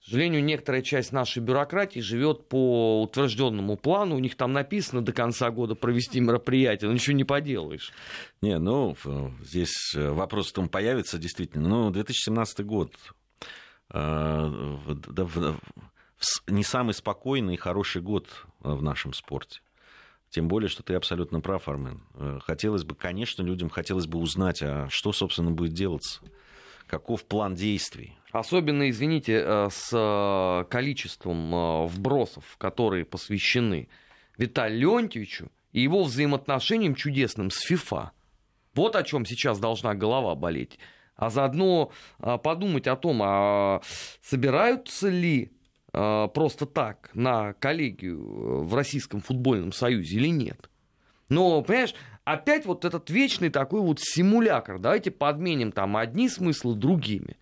[0.00, 4.16] к сожалению, некоторая часть нашей бюрократии живет по утвержденному плану.
[4.16, 7.92] У них там написано до конца года провести мероприятие, но ничего не поделаешь.
[8.42, 8.96] Не, ну,
[9.44, 11.68] здесь вопрос в том, появится действительно.
[11.68, 12.92] Ну, 2017 год
[16.46, 18.28] не самый спокойный и хороший год
[18.62, 19.60] э, в нашем спорте.
[20.30, 22.02] Тем более, что ты абсолютно прав, Армен.
[22.14, 26.20] Э, хотелось бы, конечно, людям хотелось бы узнать, а что, собственно, будет делаться.
[26.86, 28.16] Каков план действий?
[28.32, 33.88] Особенно, извините, э, с количеством вбросов, которые посвящены
[34.36, 38.12] Виталию Леонтьевичу и его взаимоотношениям чудесным с ФИФА.
[38.74, 40.78] Вот о чем сейчас должна голова болеть.
[41.16, 43.80] А заодно подумать о том, а
[44.20, 45.52] собираются ли
[45.94, 50.68] просто так на коллегию э, в Российском футбольном союзе или нет.
[51.28, 54.78] Но, понимаешь, опять вот этот вечный такой вот симулятор.
[54.78, 57.36] Давайте подменим там одни смыслы другими.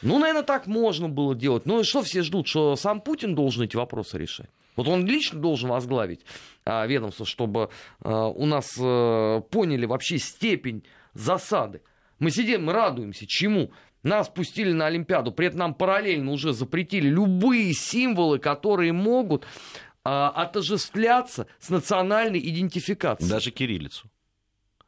[0.00, 1.66] Ну, наверное, так можно было делать.
[1.66, 4.50] Ну, что все ждут, что сам Путин должен эти вопросы решать?
[4.76, 6.20] Вот он лично должен возглавить
[6.64, 7.70] а, ведомство, чтобы
[8.00, 11.82] а, у нас поняли вообще степень засады.
[12.18, 13.26] Мы сидим, мы радуемся.
[13.26, 13.70] Чему?
[14.04, 19.46] Нас пустили на Олимпиаду, при этом нам параллельно уже запретили любые символы, которые могут
[20.04, 23.30] а, отождествляться с национальной идентификацией.
[23.30, 24.08] Даже кириллицу.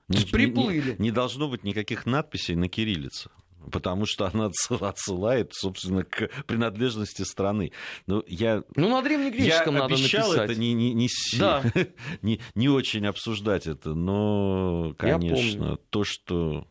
[0.08, 0.92] Не, Приплыли.
[0.98, 3.30] Не, не должно быть никаких надписей на кириллице
[3.72, 4.50] потому что она
[4.80, 7.72] отсылает, собственно, к принадлежности страны.
[8.06, 10.50] Ну, я, ну на древнегреческом я надо обещал написать.
[10.50, 11.64] это не, не, не, да.
[12.22, 16.66] не, не очень обсуждать это, но, конечно, то, что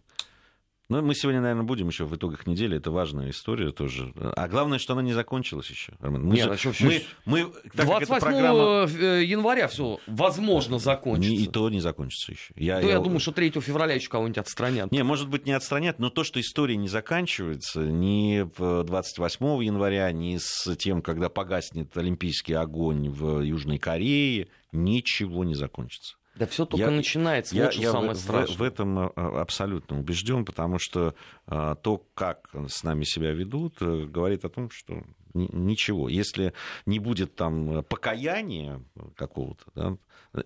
[0.88, 2.78] ну, мы сегодня, наверное, будем еще в итогах недели.
[2.78, 4.13] Это важная история тоже.
[4.36, 5.93] А главное, что она не закончилась еще.
[6.00, 8.88] Мы Нет, же, еще мы, мы, так 28 программа...
[8.88, 11.36] Э, января все возможно закончится.
[11.36, 12.54] И то не закончится еще.
[12.56, 14.91] Я, то я, я думаю, что 3 февраля еще кого-нибудь отстранят.
[14.91, 18.45] Не, может быть, не отстранят, но то, что история не заканчивается ни
[18.84, 26.15] 28 января, ни с тем, когда погаснет олимпийский огонь в Южной Корее, ничего не закончится.
[26.36, 28.58] Да все только я, начинается, я, вот я самое в, страшное.
[28.58, 31.15] В, в этом а, а, абсолютно убежден, потому что
[31.48, 36.10] а, то, как с нами себя ведут, э, говорит о том, что ничего.
[36.10, 36.54] Если
[36.86, 38.82] не будет там покаяния
[39.15, 40.43] какого-то, да,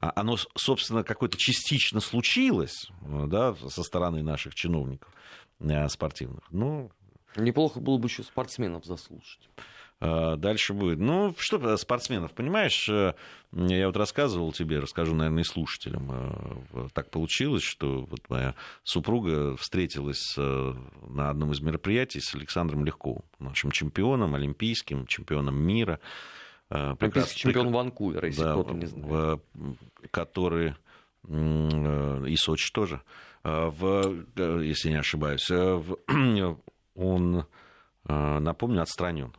[0.00, 5.12] а оно, собственно, какое-то частично случилось да, со стороны наших чиновников
[5.60, 6.90] э, спортивных, ну...
[7.36, 9.48] Неплохо было бы еще спортсменов заслушать.
[10.00, 10.98] Дальше будет.
[10.98, 16.64] Ну, что спортсменов, понимаешь, я вот рассказывал тебе, расскажу, наверное, и слушателям.
[16.94, 23.70] Так получилось, что вот моя супруга встретилась на одном из мероприятий с Александром Легковым, нашим
[23.70, 26.00] чемпионом, олимпийским, чемпионом мира.
[26.70, 27.72] Олимпийский чемпион.
[27.72, 29.42] Ванкувера, если да, кто-то не знает.
[30.10, 30.74] Который
[31.28, 33.02] и Сочи тоже,
[33.44, 34.24] в,
[34.62, 35.98] если не ошибаюсь, в,
[36.94, 37.44] он,
[38.06, 39.34] напомню, отстранен.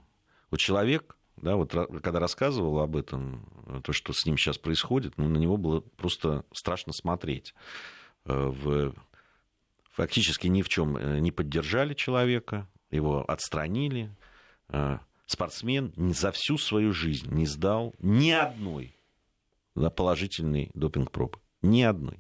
[0.52, 5.28] Вот человек, да, вот когда рассказывал об этом, то, что с ним сейчас происходит, ну,
[5.28, 7.56] на него было просто страшно смотреть.
[8.26, 8.94] В,
[9.92, 14.16] фактически ни в чем не поддержали человека, его отстранили.
[15.26, 18.94] Спортсмен за всю свою жизнь не сдал ни одной
[19.76, 21.40] да, положительной допинг-пробы.
[21.62, 22.20] Ни одной.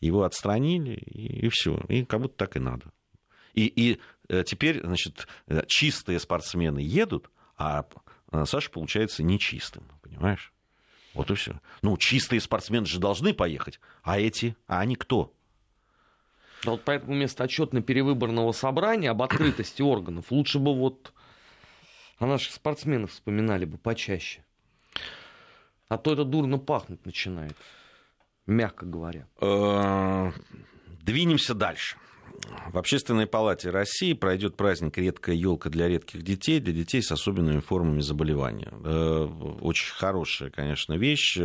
[0.00, 1.80] Его отстранили, и, и все.
[1.88, 2.92] И как будто так и надо.
[3.54, 3.98] И, и э,
[4.44, 7.84] теперь, значит, э, чистые спортсмены едут, а
[8.44, 10.52] Саша получается нечистым, понимаешь?
[11.14, 11.60] Вот и все.
[11.82, 15.34] Ну, чистые спортсмены же должны поехать, а эти, а они кто?
[16.64, 21.12] Да вот поэтому вместо отчетно-перевыборного собрания об открытости органов лучше бы вот
[22.18, 24.44] о наших спортсменах вспоминали бы почаще.
[25.88, 27.56] А то это дурно пахнуть начинает,
[28.46, 29.26] мягко говоря.
[29.40, 30.30] Э,
[30.86, 31.96] двинемся дальше.
[32.72, 37.60] В Общественной палате России пройдет праздник «Редкая елка для редких детей», для детей с особенными
[37.60, 38.72] формами заболевания.
[38.84, 39.28] Э,
[39.60, 41.38] очень хорошая, конечно, вещь.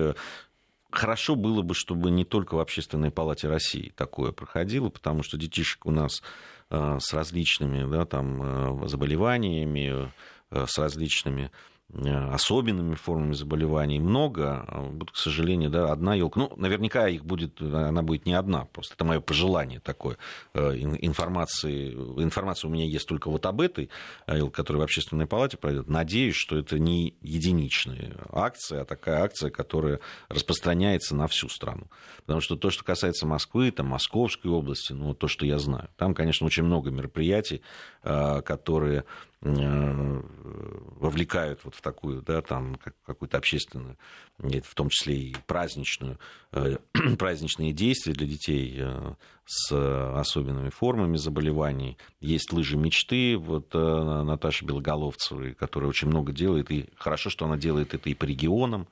[0.90, 5.86] Хорошо было бы, чтобы не только в Общественной палате России такое проходило, потому что детишек
[5.86, 6.24] у нас
[6.70, 10.12] э, с различными да, там, заболеваниями,
[10.50, 14.66] с различными Э, особенными формами заболеваний много.
[14.68, 16.42] А вот, к сожалению, да, одна елка.
[16.42, 18.66] Ну, наверняка их будет, она будет не одна.
[18.66, 20.18] Просто это мое пожелание такое.
[20.54, 23.90] Э, информации, информация у меня есть только вот об этой
[24.28, 25.88] елке, которая в общественной палате пройдет.
[25.88, 31.88] Надеюсь, что это не единичная акция, а такая акция, которая распространяется на всю страну.
[32.26, 36.14] Потому что то, что касается Москвы, там, Московской области, ну, то, что я знаю, там,
[36.14, 37.62] конечно, очень много мероприятий,
[38.04, 39.06] э, которые
[39.37, 43.98] Э, вовлекают вот в такую, да, там, какую-то общественную,
[44.40, 46.18] в том числе и праздничную,
[46.54, 46.78] э,
[47.20, 49.14] праздничные действия для детей э,
[49.46, 51.98] с особенными формами заболеваний.
[52.20, 57.94] Есть лыжи мечты, вот Наташа Белоголовцевой, которая очень много делает, и хорошо, что она делает
[57.94, 58.88] это и по регионам,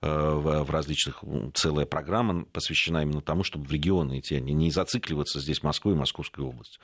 [0.00, 1.22] в различных,
[1.54, 5.96] целая программа посвящена именно тому, чтобы в регионы идти, а не зацикливаться здесь Москвой и
[5.98, 6.80] Московской областью.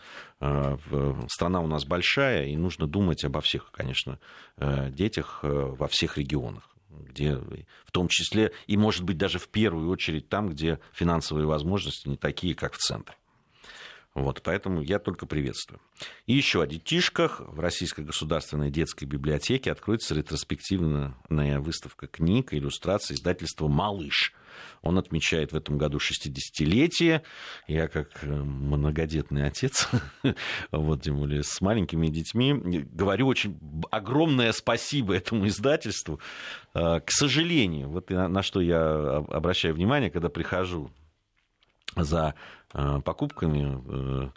[1.29, 4.19] Страна у нас большая, и нужно думать обо всех, конечно,
[4.59, 10.31] детях во всех регионах где в том числе и, может быть, даже в первую очередь
[10.31, 13.15] там, где финансовые возможности не такие, как в центре.
[14.17, 15.79] Вот, поэтому я только приветствую.
[16.25, 17.41] И еще о детишках.
[17.41, 21.15] В Российской государственной детской библиотеке откроется ретроспективная
[21.61, 24.33] выставка книг иллюстраций издательства «Малыш».
[24.81, 27.21] Он отмечает в этом году 60-летие.
[27.69, 29.87] Я как э, многодетный отец,
[30.73, 32.55] вот, тем более с маленькими детьми,
[32.91, 36.21] говорю очень огромное спасибо этому издательству.
[36.73, 40.91] Э, к сожалению, вот на что я обращаю внимание, когда прихожу
[41.97, 42.35] за
[42.73, 44.33] э, покупками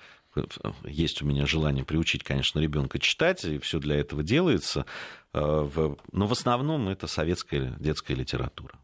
[0.86, 4.86] есть у меня желание приучить, конечно, ребенка читать, и все для этого делается.
[5.34, 8.80] Но в основном это советская детская литература.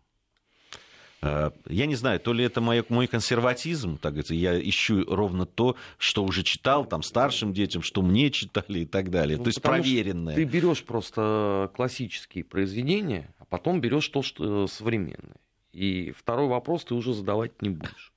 [1.26, 5.46] Э, я не знаю, то ли это мой, мой консерватизм, так говорится, я ищу ровно
[5.46, 9.38] то, что уже читал там старшим детям, что мне читали и так далее.
[9.38, 10.36] Ну, то есть проверенное.
[10.36, 15.38] Ты берешь просто классические произведения, а потом берешь то, что современное.
[15.72, 18.14] И второй вопрос ты уже задавать не будешь.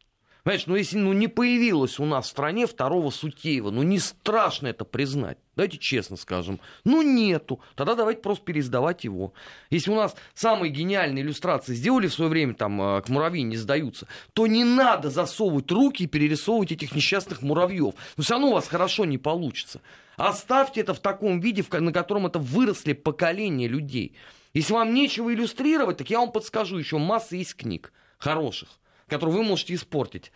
[0.49, 4.69] Понимаешь, ну если ну, не появилось у нас в стране второго Сутеева, ну не страшно
[4.69, 5.37] это признать.
[5.57, 6.59] Давайте честно скажем.
[6.85, 7.61] Ну нету.
[7.75, 9.35] Тогда давайте просто переиздавать его.
[9.69, 13.59] Если у нас самые гениальные иллюстрации сделали в свое время, там, э, к муравьи не
[13.59, 17.95] сдаются, то не надо засовывать руки и перерисовывать этих несчастных муравьев.
[18.17, 19.83] Но все равно у вас хорошо не получится.
[20.17, 24.17] Оставьте это в таком виде, на котором это выросли поколения людей.
[24.55, 28.71] Если вам нечего иллюстрировать, так я вам подскажу, еще масса есть книг хороших
[29.09, 30.33] который вы можете испортить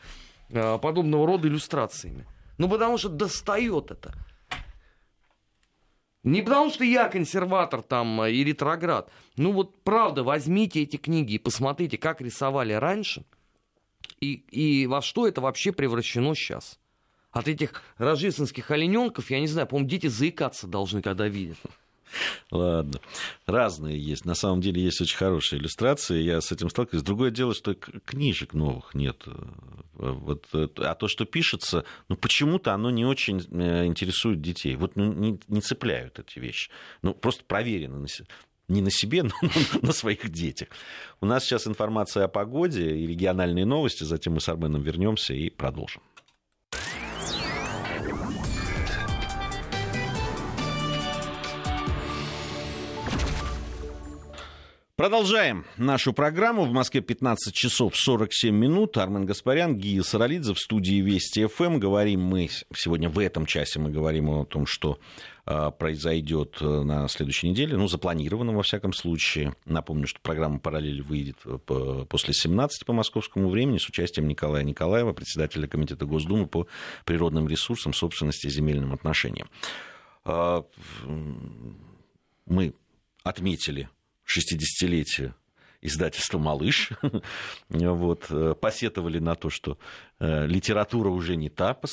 [0.51, 2.27] э, подобного рода иллюстрациями.
[2.59, 4.15] Ну, потому что достает это.
[6.23, 9.11] Не потому что я консерватор там э, и ретроград.
[9.37, 13.25] Ну вот правда, возьмите эти книги и посмотрите, как рисовали раньше
[14.21, 16.79] и, и во что это вообще превращено сейчас.
[17.33, 21.59] От этих рождественских олененков, я не знаю, по-моему, дети заикаться должны, когда видят.
[22.51, 23.01] Ладно.
[23.47, 24.25] Разные есть.
[24.25, 26.21] На самом деле есть очень хорошие иллюстрации.
[26.23, 27.05] Я с этим сталкиваюсь.
[27.05, 29.25] Другое дело, что книжек новых нет.
[29.95, 34.77] Вот, а то, что пишется, ну, почему-то оно не очень интересует детей.
[34.77, 36.71] Вот ну, не, не цепляют эти вещи.
[37.03, 38.07] Ну, просто проверено
[38.69, 39.33] не на себе, но
[39.81, 40.69] на своих детях.
[41.21, 45.51] У нас сейчас информация о погоде и региональные новости, затем мы с Арменом вернемся и
[45.51, 46.03] продолжим.
[55.03, 56.65] Продолжаем нашу программу.
[56.65, 58.97] В Москве 15 часов 47 минут.
[58.97, 61.81] Армен Гаспарян, Гия Саралидзе в студии Вести ФМ.
[61.81, 65.01] Говорим мы сегодня в этом часе мы говорим о том, что
[65.45, 69.57] а, произойдет э, на следующей неделе, ну, запланировано во всяком случае.
[69.65, 75.13] Напомню, что программа «Параллель» выйдет э, после 17 по московскому времени с участием Николая Николаева,
[75.15, 76.69] председателя Комитета Госдумы по
[77.07, 79.51] природным ресурсам, собственности и земельным отношениям.
[80.25, 80.65] А,
[82.47, 82.73] мы
[83.25, 83.89] отметили
[84.27, 85.35] 60-летие
[85.83, 86.93] издательства «Малыш».
[87.69, 89.79] вот, э, посетовали на то, что
[90.21, 91.89] э, литература уже не та по,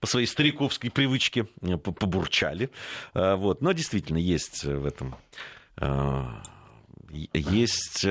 [0.00, 2.70] по своей стариковской привычке, э, побурчали.
[3.14, 3.60] Вот.
[3.60, 5.14] Но действительно есть в этом
[7.10, 8.06] есть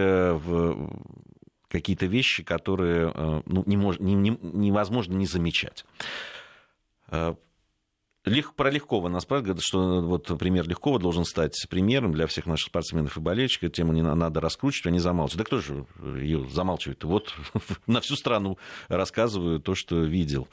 [1.68, 3.12] какие-то вещи, которые
[3.46, 5.86] ну, не мож, не, не, невозможно не замечать.
[8.24, 12.68] Лег, про Легкова нас спрашивают, что вот пример Легкова должен стать примером для всех наших
[12.68, 13.70] спортсменов и болельщиков.
[13.70, 15.40] Эту тему не надо раскручивать, они замалчивают.
[15.40, 15.86] Да кто же
[16.20, 17.04] ее замалчивает?
[17.04, 17.34] Вот
[17.88, 18.60] на всю страну
[18.90, 20.48] рассказываю то, что видел.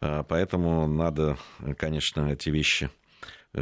[0.00, 1.38] А, поэтому надо,
[1.76, 2.88] конечно, эти вещи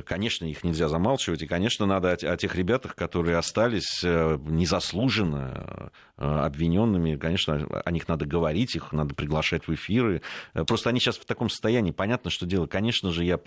[0.02, 6.24] Конечно, их нельзя замалчивать, и, конечно, надо о тех ребятах, которые остались э, незаслуженно э,
[6.24, 10.22] обвиненными, конечно, о них надо говорить, их надо приглашать в эфиры.
[10.54, 12.66] Э, просто они сейчас в таком состоянии, понятно, что дело.
[12.66, 13.38] Конечно же, я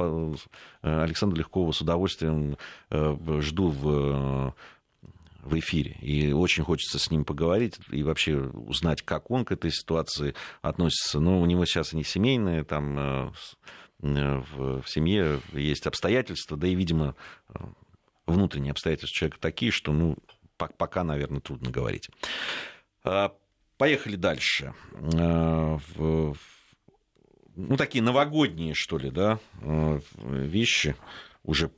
[0.81, 2.57] Александра Легкова с удовольствием
[2.91, 4.55] жду в
[5.41, 5.95] в эфире.
[6.01, 11.21] И очень хочется с ним поговорить и вообще узнать, как он к этой ситуации относится.
[11.21, 13.31] Но у него сейчас не семейная там Э,
[14.01, 17.15] в, в семье есть обстоятельства, да и, видимо,
[17.49, 17.59] э,
[18.25, 20.17] внутренние обстоятельства человека такие, что, ну,
[20.57, 22.09] пока, наверное, трудно говорить.
[23.03, 23.33] А,
[23.77, 24.73] поехали дальше.
[25.13, 25.77] Э,
[27.55, 29.39] ну, такие новогодние, что ли, да,
[30.15, 30.95] вещи,
[31.43, 31.71] уже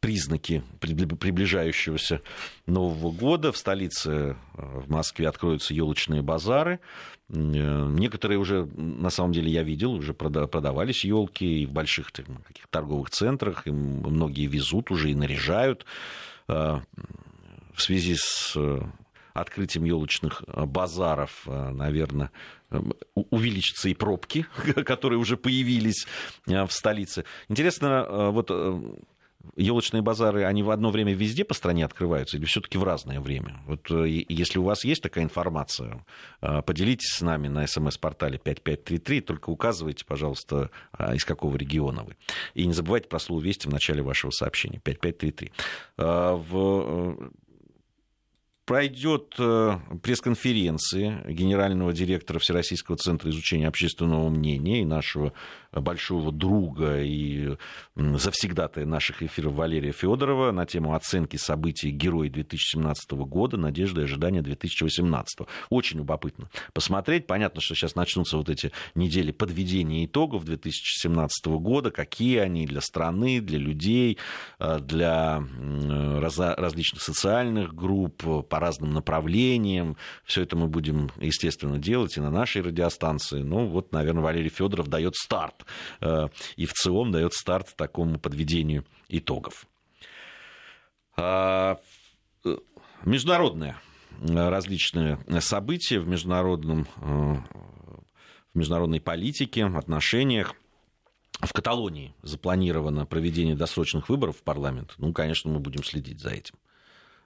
[0.00, 2.22] признаки приближающегося
[2.66, 3.52] Нового года.
[3.52, 6.80] В столице, в Москве, откроются елочные базары.
[7.32, 12.66] Э, некоторые уже, на самом деле, я видел, уже продавались елки и в больших каких
[12.68, 15.84] торговых центрах, и многие везут уже и наряжают.
[16.48, 16.80] Э,
[17.74, 18.82] в связи с э,
[19.32, 22.30] открытием елочных базаров, наверное,
[23.14, 24.44] увеличатся и пробки,
[24.84, 26.06] которые уже появились
[26.46, 27.24] в столице.
[27.48, 28.50] Интересно, вот
[29.56, 33.60] елочные базары, они в одно время везде по стране открываются или все-таки в разное время?
[33.66, 36.04] Вот э, если у вас есть такая информация,
[36.40, 42.16] э, поделитесь с нами на смс-портале 5533, только указывайте, пожалуйста, а, из какого региона вы.
[42.54, 45.52] И не забывайте про слово «Вести» в начале вашего сообщения, 5533.
[45.98, 47.30] Э, в
[48.70, 49.34] пройдет
[50.00, 55.32] пресс-конференции генерального директора Всероссийского центра изучения общественного мнения и нашего
[55.72, 57.56] большого друга и
[57.96, 64.42] завсегдатая наших эфиров Валерия Федорова на тему оценки событий героя 2017 года, надежды и ожидания
[64.42, 65.48] 2018.
[65.68, 67.26] Очень любопытно посмотреть.
[67.26, 73.40] Понятно, что сейчас начнутся вот эти недели подведения итогов 2017 года, какие они для страны,
[73.40, 74.18] для людей,
[74.58, 75.42] э, для
[76.20, 78.24] различных социальных групп,
[78.60, 79.96] разным направлениям.
[80.24, 83.42] Все это мы будем, естественно, делать и на нашей радиостанции.
[83.42, 85.64] Ну, вот, наверное, Валерий Федоров дает старт
[86.00, 89.66] Э, и в целом дает старт такому подведению итогов.
[91.16, 91.78] А,
[92.44, 92.56] э,
[93.04, 93.76] международные
[94.22, 97.36] различные события в, международном, э,
[98.52, 100.54] в международной политике, отношениях.
[101.40, 104.94] В Каталонии запланировано проведение досрочных выборов в парламент.
[104.98, 106.54] Ну, конечно, мы будем следить за этим.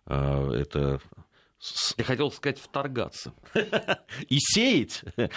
[0.06, 1.00] Это
[1.96, 3.32] я хотел сказать вторгаться.
[4.28, 5.28] И сеять э,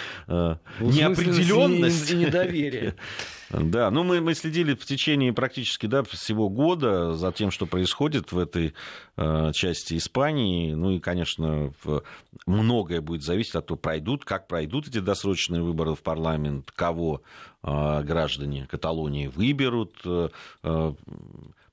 [0.80, 2.10] неопределенность.
[2.10, 2.94] И недоверие.
[3.50, 8.30] Да, ну мы, мы следили в течение практически да, всего года за тем, что происходит
[8.30, 8.74] в этой
[9.16, 10.74] э, части Испании.
[10.74, 12.02] Ну и, конечно, в,
[12.44, 17.22] многое будет зависеть от того, пройдут, как пройдут эти досрочные выборы в парламент, кого
[17.62, 19.94] э, граждане Каталонии выберут.
[20.04, 20.28] Э,
[20.64, 20.92] э,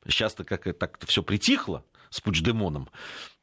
[0.08, 2.88] сейчас-то как так-то все притихло, с Пучдемоном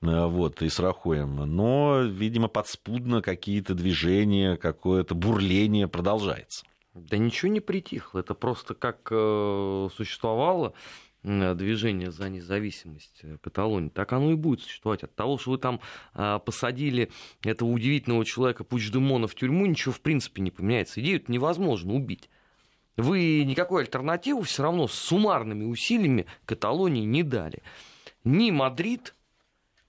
[0.02, 1.36] вот, и с Рахоем.
[1.36, 6.66] Но, видимо, подспудно какие-то движения, какое-то бурление продолжается.
[6.94, 8.18] Да ничего не притихло.
[8.18, 10.74] Это просто как э, существовало
[11.22, 15.04] движение за независимость э, Каталонии, так оно и будет существовать.
[15.04, 15.80] От того, что вы там
[16.14, 17.10] а, посадили
[17.44, 21.00] этого удивительного человека Пучдемона в тюрьму, ничего в принципе не поменяется.
[21.00, 22.28] Идею невозможно убить.
[22.96, 27.62] Вы никакой альтернативы все равно с суммарными усилиями Каталонии не дали.
[28.24, 29.14] Ни Мадрид,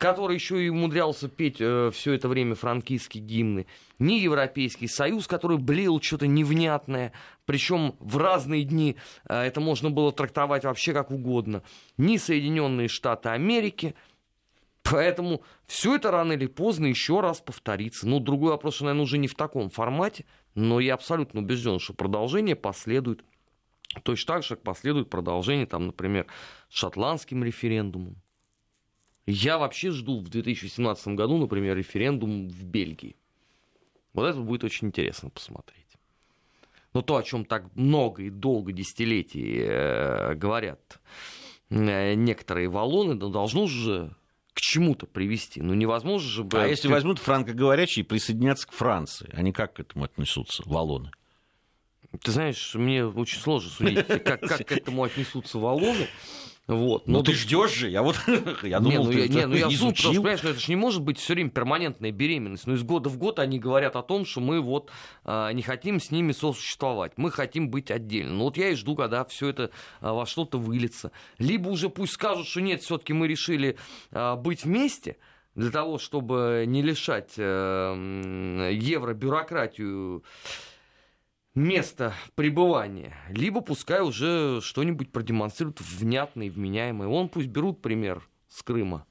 [0.04, 3.68] который еще и умудрялся петь э, все это время франкистские гимны,
[4.00, 7.14] ни Европейский Союз, который блеял что-то невнятное,
[7.46, 8.98] причем в разные дни
[9.30, 11.64] э, это можно было трактовать вообще как угодно,
[11.96, 13.96] ни Соединенные Штаты Америки.
[14.82, 18.06] Поэтому все это рано или поздно еще раз повторится.
[18.06, 21.94] Ну, другой вопрос, что, наверное, уже не в таком формате, но я абсолютно убежден, что
[21.94, 23.24] продолжение последует.
[24.04, 26.28] Точно так же, как последует продолжение, там, например,
[26.68, 28.18] шотландским референдумом.
[29.26, 33.16] Я вообще жду в 2017 году, например, референдум в Бельгии.
[34.14, 35.84] Вот это будет очень интересно посмотреть.
[36.94, 41.00] Но то, о чем так много и долго десятилетий э, говорят
[41.70, 44.16] э, некоторые валоны, ну, должно же
[44.54, 45.62] к чему-то привести.
[45.62, 46.48] Ну, невозможно же...
[46.54, 51.12] А если возьмут франкоговорящие и присоединятся к Франции, они как к этому отнесутся, валоны?
[52.22, 56.08] Ты знаешь, мне очень сложно судить, как, как к этому отнесутся валоны.
[56.66, 57.08] Вот.
[57.08, 58.16] Но ну, ты ждешь же, я вот
[58.64, 59.90] я думал, не, ну, ты я, не, ну, я изучил.
[59.90, 62.68] Просто, понимаешь, это же не может быть все время перманентная беременность.
[62.68, 64.90] Но из года в год они говорят о том, что мы вот
[65.26, 68.34] а, не хотим с ними сосуществовать, мы хотим быть отдельно.
[68.36, 71.12] Ну вот я и жду, когда все это а, во что-то выльется.
[71.38, 73.78] Либо уже пусть скажут, что нет, все-таки мы решили
[74.12, 75.18] а, быть вместе
[75.56, 77.94] для того, чтобы не лишать а,
[78.72, 80.24] евробюрократию
[81.56, 87.08] место пребывания, либо пускай уже что-нибудь продемонстрируют внятное и вменяемое.
[87.08, 89.06] Он пусть берут пример с Крыма.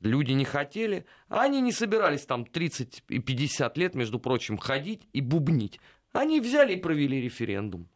[0.00, 5.20] Люди не хотели, они не собирались там 30 и 50 лет, между прочим, ходить и
[5.20, 5.80] бубнить.
[6.12, 7.88] Они взяли и провели референдум.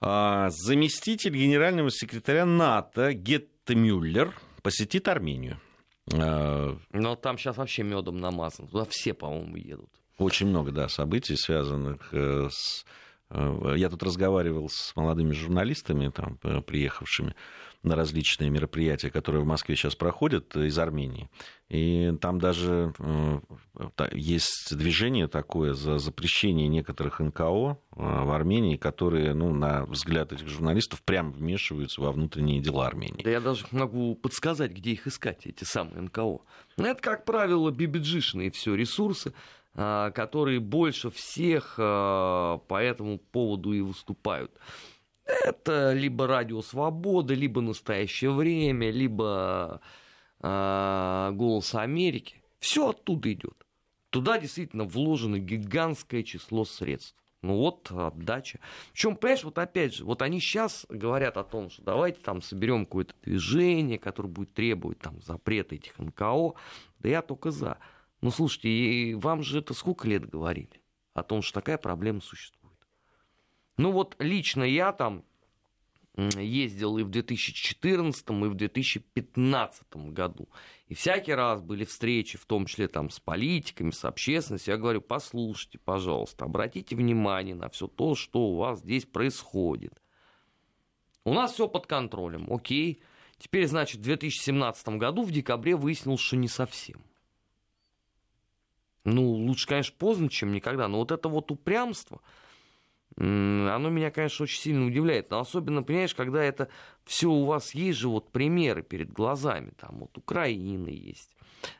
[0.00, 5.58] А, заместитель генерального секретаря НАТО Гетте Мюллер посетит Армению.
[6.12, 8.68] А, Но там сейчас вообще медом намазан.
[8.68, 9.90] Туда все, по-моему, едут.
[10.18, 12.84] Очень много, да, событий, связанных э, с...
[13.30, 17.34] Э, я тут разговаривал с молодыми журналистами, там, э, приехавшими
[17.86, 21.30] на различные мероприятия, которые в Москве сейчас проходят из Армении.
[21.68, 22.92] И там даже
[24.12, 31.02] есть движение такое за запрещение некоторых НКО в Армении, которые, ну, на взгляд этих журналистов,
[31.02, 33.22] прямо вмешиваются во внутренние дела Армении.
[33.22, 36.40] Да я даже могу подсказать, где их искать, эти самые НКО.
[36.76, 39.32] Ну, это, как правило, бибиджишные все ресурсы,
[39.74, 44.52] которые больше всех по этому поводу и выступают.
[45.26, 49.80] Это либо Радио Свобода, либо Настоящее время, либо
[50.40, 52.42] э, Голос Америки.
[52.60, 53.66] Все оттуда идет.
[54.10, 57.16] Туда действительно вложено гигантское число средств.
[57.42, 58.60] Ну вот отдача.
[58.92, 62.86] Причем, понимаешь, вот опять же, вот они сейчас говорят о том, что давайте там соберем
[62.86, 66.54] какое-то движение, которое будет требовать там запрета этих НКО.
[67.00, 67.78] Да я только за.
[68.20, 70.80] Ну, слушайте, и вам же это сколько лет говорили
[71.14, 72.55] о том, что такая проблема существует?
[73.76, 75.24] Ну, вот лично я там
[76.16, 80.48] ездил и в 2014, и в 2015 году.
[80.88, 84.72] И всякий раз были встречи, в том числе там с политиками, с общественностью.
[84.72, 90.00] Я говорю, послушайте, пожалуйста, обратите внимание на все то, что у вас здесь происходит.
[91.24, 93.02] У нас все под контролем, окей.
[93.38, 97.02] Теперь, значит, в 2017 году в декабре выяснилось, что не совсем.
[99.04, 100.88] Ну, лучше, конечно, поздно, чем никогда.
[100.88, 102.20] Но вот это вот упрямство,
[103.18, 105.30] оно меня, конечно, очень сильно удивляет.
[105.30, 106.68] Но особенно, понимаешь, когда это
[107.04, 109.72] все у вас есть же вот примеры перед глазами.
[109.80, 111.30] Там вот Украина есть,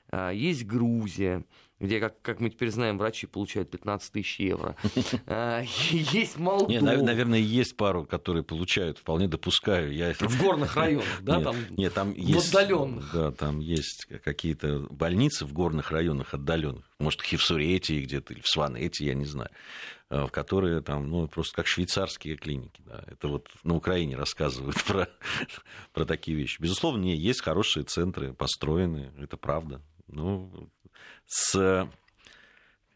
[0.08, 1.44] а, есть Грузия,
[1.78, 4.76] где, как, как мы теперь знаем, врачи получают 15 тысяч евро.
[5.26, 6.70] А, есть Молдова.
[6.70, 9.92] Нет, наверное, есть пару, которые получают, вполне допускаю.
[9.92, 10.14] Я...
[10.14, 11.36] В горных районах, да?
[11.36, 13.10] Нет, там, нет, там есть, в отдаленных.
[13.12, 16.84] Да, там есть какие-то больницы в горных районах отдаленных.
[16.98, 19.50] Может, в Хевсуретии где-то, или в Сванете, я не знаю
[20.10, 22.82] э, в которые там, ну, просто как швейцарские клиники.
[22.86, 23.04] Да.
[23.06, 25.08] Это вот на Украине рассказывают про,
[25.92, 26.60] про такие вещи.
[26.60, 29.82] Безусловно, есть хорошие центры, построены, это правда.
[30.08, 30.70] Ну,
[31.26, 31.88] с,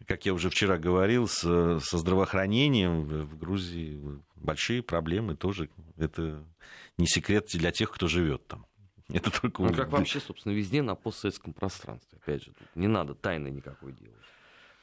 [0.07, 4.01] как я уже вчера говорил, с, со здравоохранением в Грузии
[4.37, 5.69] большие проблемы тоже.
[5.97, 6.45] Это
[6.99, 8.67] не секрет для тех, кто живет там.
[9.09, 9.63] Это только...
[9.63, 12.19] Ну, как вообще, собственно, везде на постсоветском пространстве.
[12.23, 14.17] Опять же, не надо тайны никакой делать.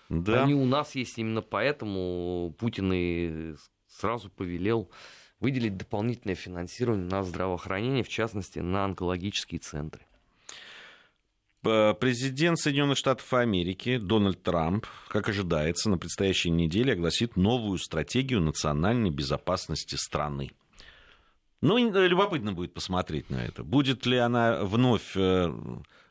[0.10, 0.44] Да.
[0.44, 3.56] Они у нас есть именно поэтому Путин и
[3.88, 4.90] сразу повелел
[5.40, 10.07] выделить дополнительное финансирование на здравоохранение, в частности, на онкологические центры.
[11.62, 19.10] Президент Соединенных Штатов Америки Дональд Трамп, как ожидается, на предстоящей неделе огласит новую стратегию национальной
[19.10, 20.52] безопасности страны.
[21.62, 23.64] Ну, любопытно будет посмотреть на это.
[23.64, 25.52] Будет ли она вновь э,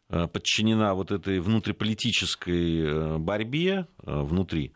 [0.08, 4.72] э, подчинена вот этой внутриполитической э, борьбе внутри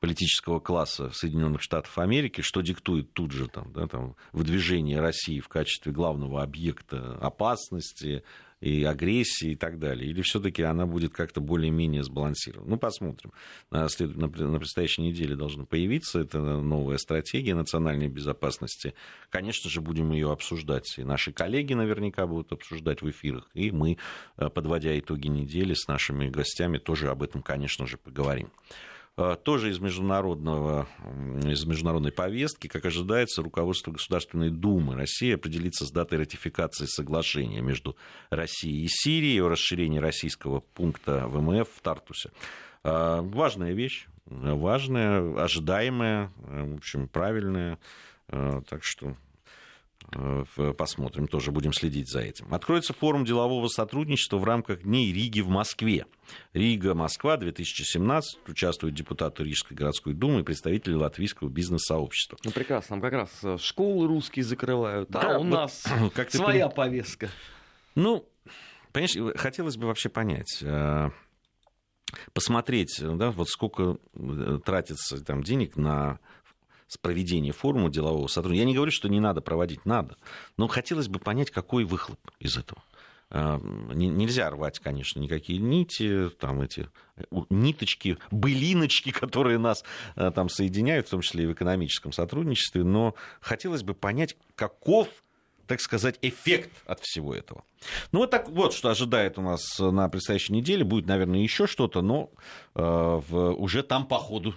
[0.00, 5.48] политического класса Соединенных Штатов Америки, что диктует тут же там, да, там, выдвижение России в
[5.48, 8.24] качестве главного объекта опасности,
[8.60, 10.08] и агрессии и так далее?
[10.10, 12.70] Или все-таки она будет как-то более-менее сбалансирована?
[12.70, 13.32] Ну, посмотрим.
[13.70, 14.16] На, след...
[14.16, 18.94] на предстоящей неделе должна появиться эта новая стратегия национальной безопасности.
[19.30, 20.94] Конечно же, будем ее обсуждать.
[20.98, 23.48] И наши коллеги наверняка будут обсуждать в эфирах.
[23.54, 23.98] И мы,
[24.36, 28.50] э, подводя итоги недели с нашими гостями, тоже об этом, конечно же, поговорим.
[29.18, 30.86] Э, тоже из, международного,
[31.42, 37.96] из международной повестки, как ожидается, руководство Государственной Думы России определится с датой ратификации соглашения между
[38.28, 42.30] Россией и Сирией о расширении российского пункта ВМФ в Тартусе.
[42.84, 47.78] Э, важная вещь, важная, ожидаемая, э, в общем, правильная.
[48.28, 49.14] Так что
[50.76, 52.52] посмотрим, тоже будем следить за этим.
[52.52, 56.06] Откроется форум делового сотрудничества в рамках Дней Риги в Москве.
[56.52, 58.48] Рига-Москва 2017.
[58.48, 62.38] Участвуют депутаты Рижской городской думы и представители латвийского бизнес-сообщества.
[62.44, 62.96] Ну, прекрасно.
[62.96, 65.84] Там как раз э, школы русские закрывают, а да, у нас
[66.14, 66.74] как своя ты...
[66.74, 67.28] повестка.
[67.94, 68.28] Ну,
[68.92, 71.10] понимаешь, хотелось бы вообще понять э,
[72.32, 76.18] посмотреть, да, вот сколько э, тратится там денег на
[77.00, 78.64] проведение форума делового сотрудничества.
[78.64, 80.16] Я не говорю, что не надо проводить, надо.
[80.56, 82.82] Но хотелось бы понять, какой выхлоп из этого.
[83.28, 83.58] А,
[83.92, 86.88] нельзя рвать, конечно, никакие нити, там эти
[87.50, 89.84] ниточки, былиночки, которые нас
[90.14, 95.08] а, там соединяют, в том числе и в экономическом сотрудничестве, но хотелось бы понять, каков
[95.66, 97.64] так сказать, эффект от всего этого.
[98.12, 100.84] Ну вот так вот, что ожидает у нас на предстоящей неделе.
[100.84, 102.30] Будет, наверное, еще что-то, но
[102.74, 104.54] э, в, уже там по ходу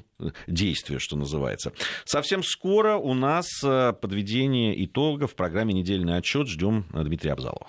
[0.47, 1.74] действия, что называется.
[2.05, 6.47] Совсем скоро у нас э, подведение итогов в программе «Недельный отчет».
[6.47, 7.68] Ждем Дмитрия Абзалова.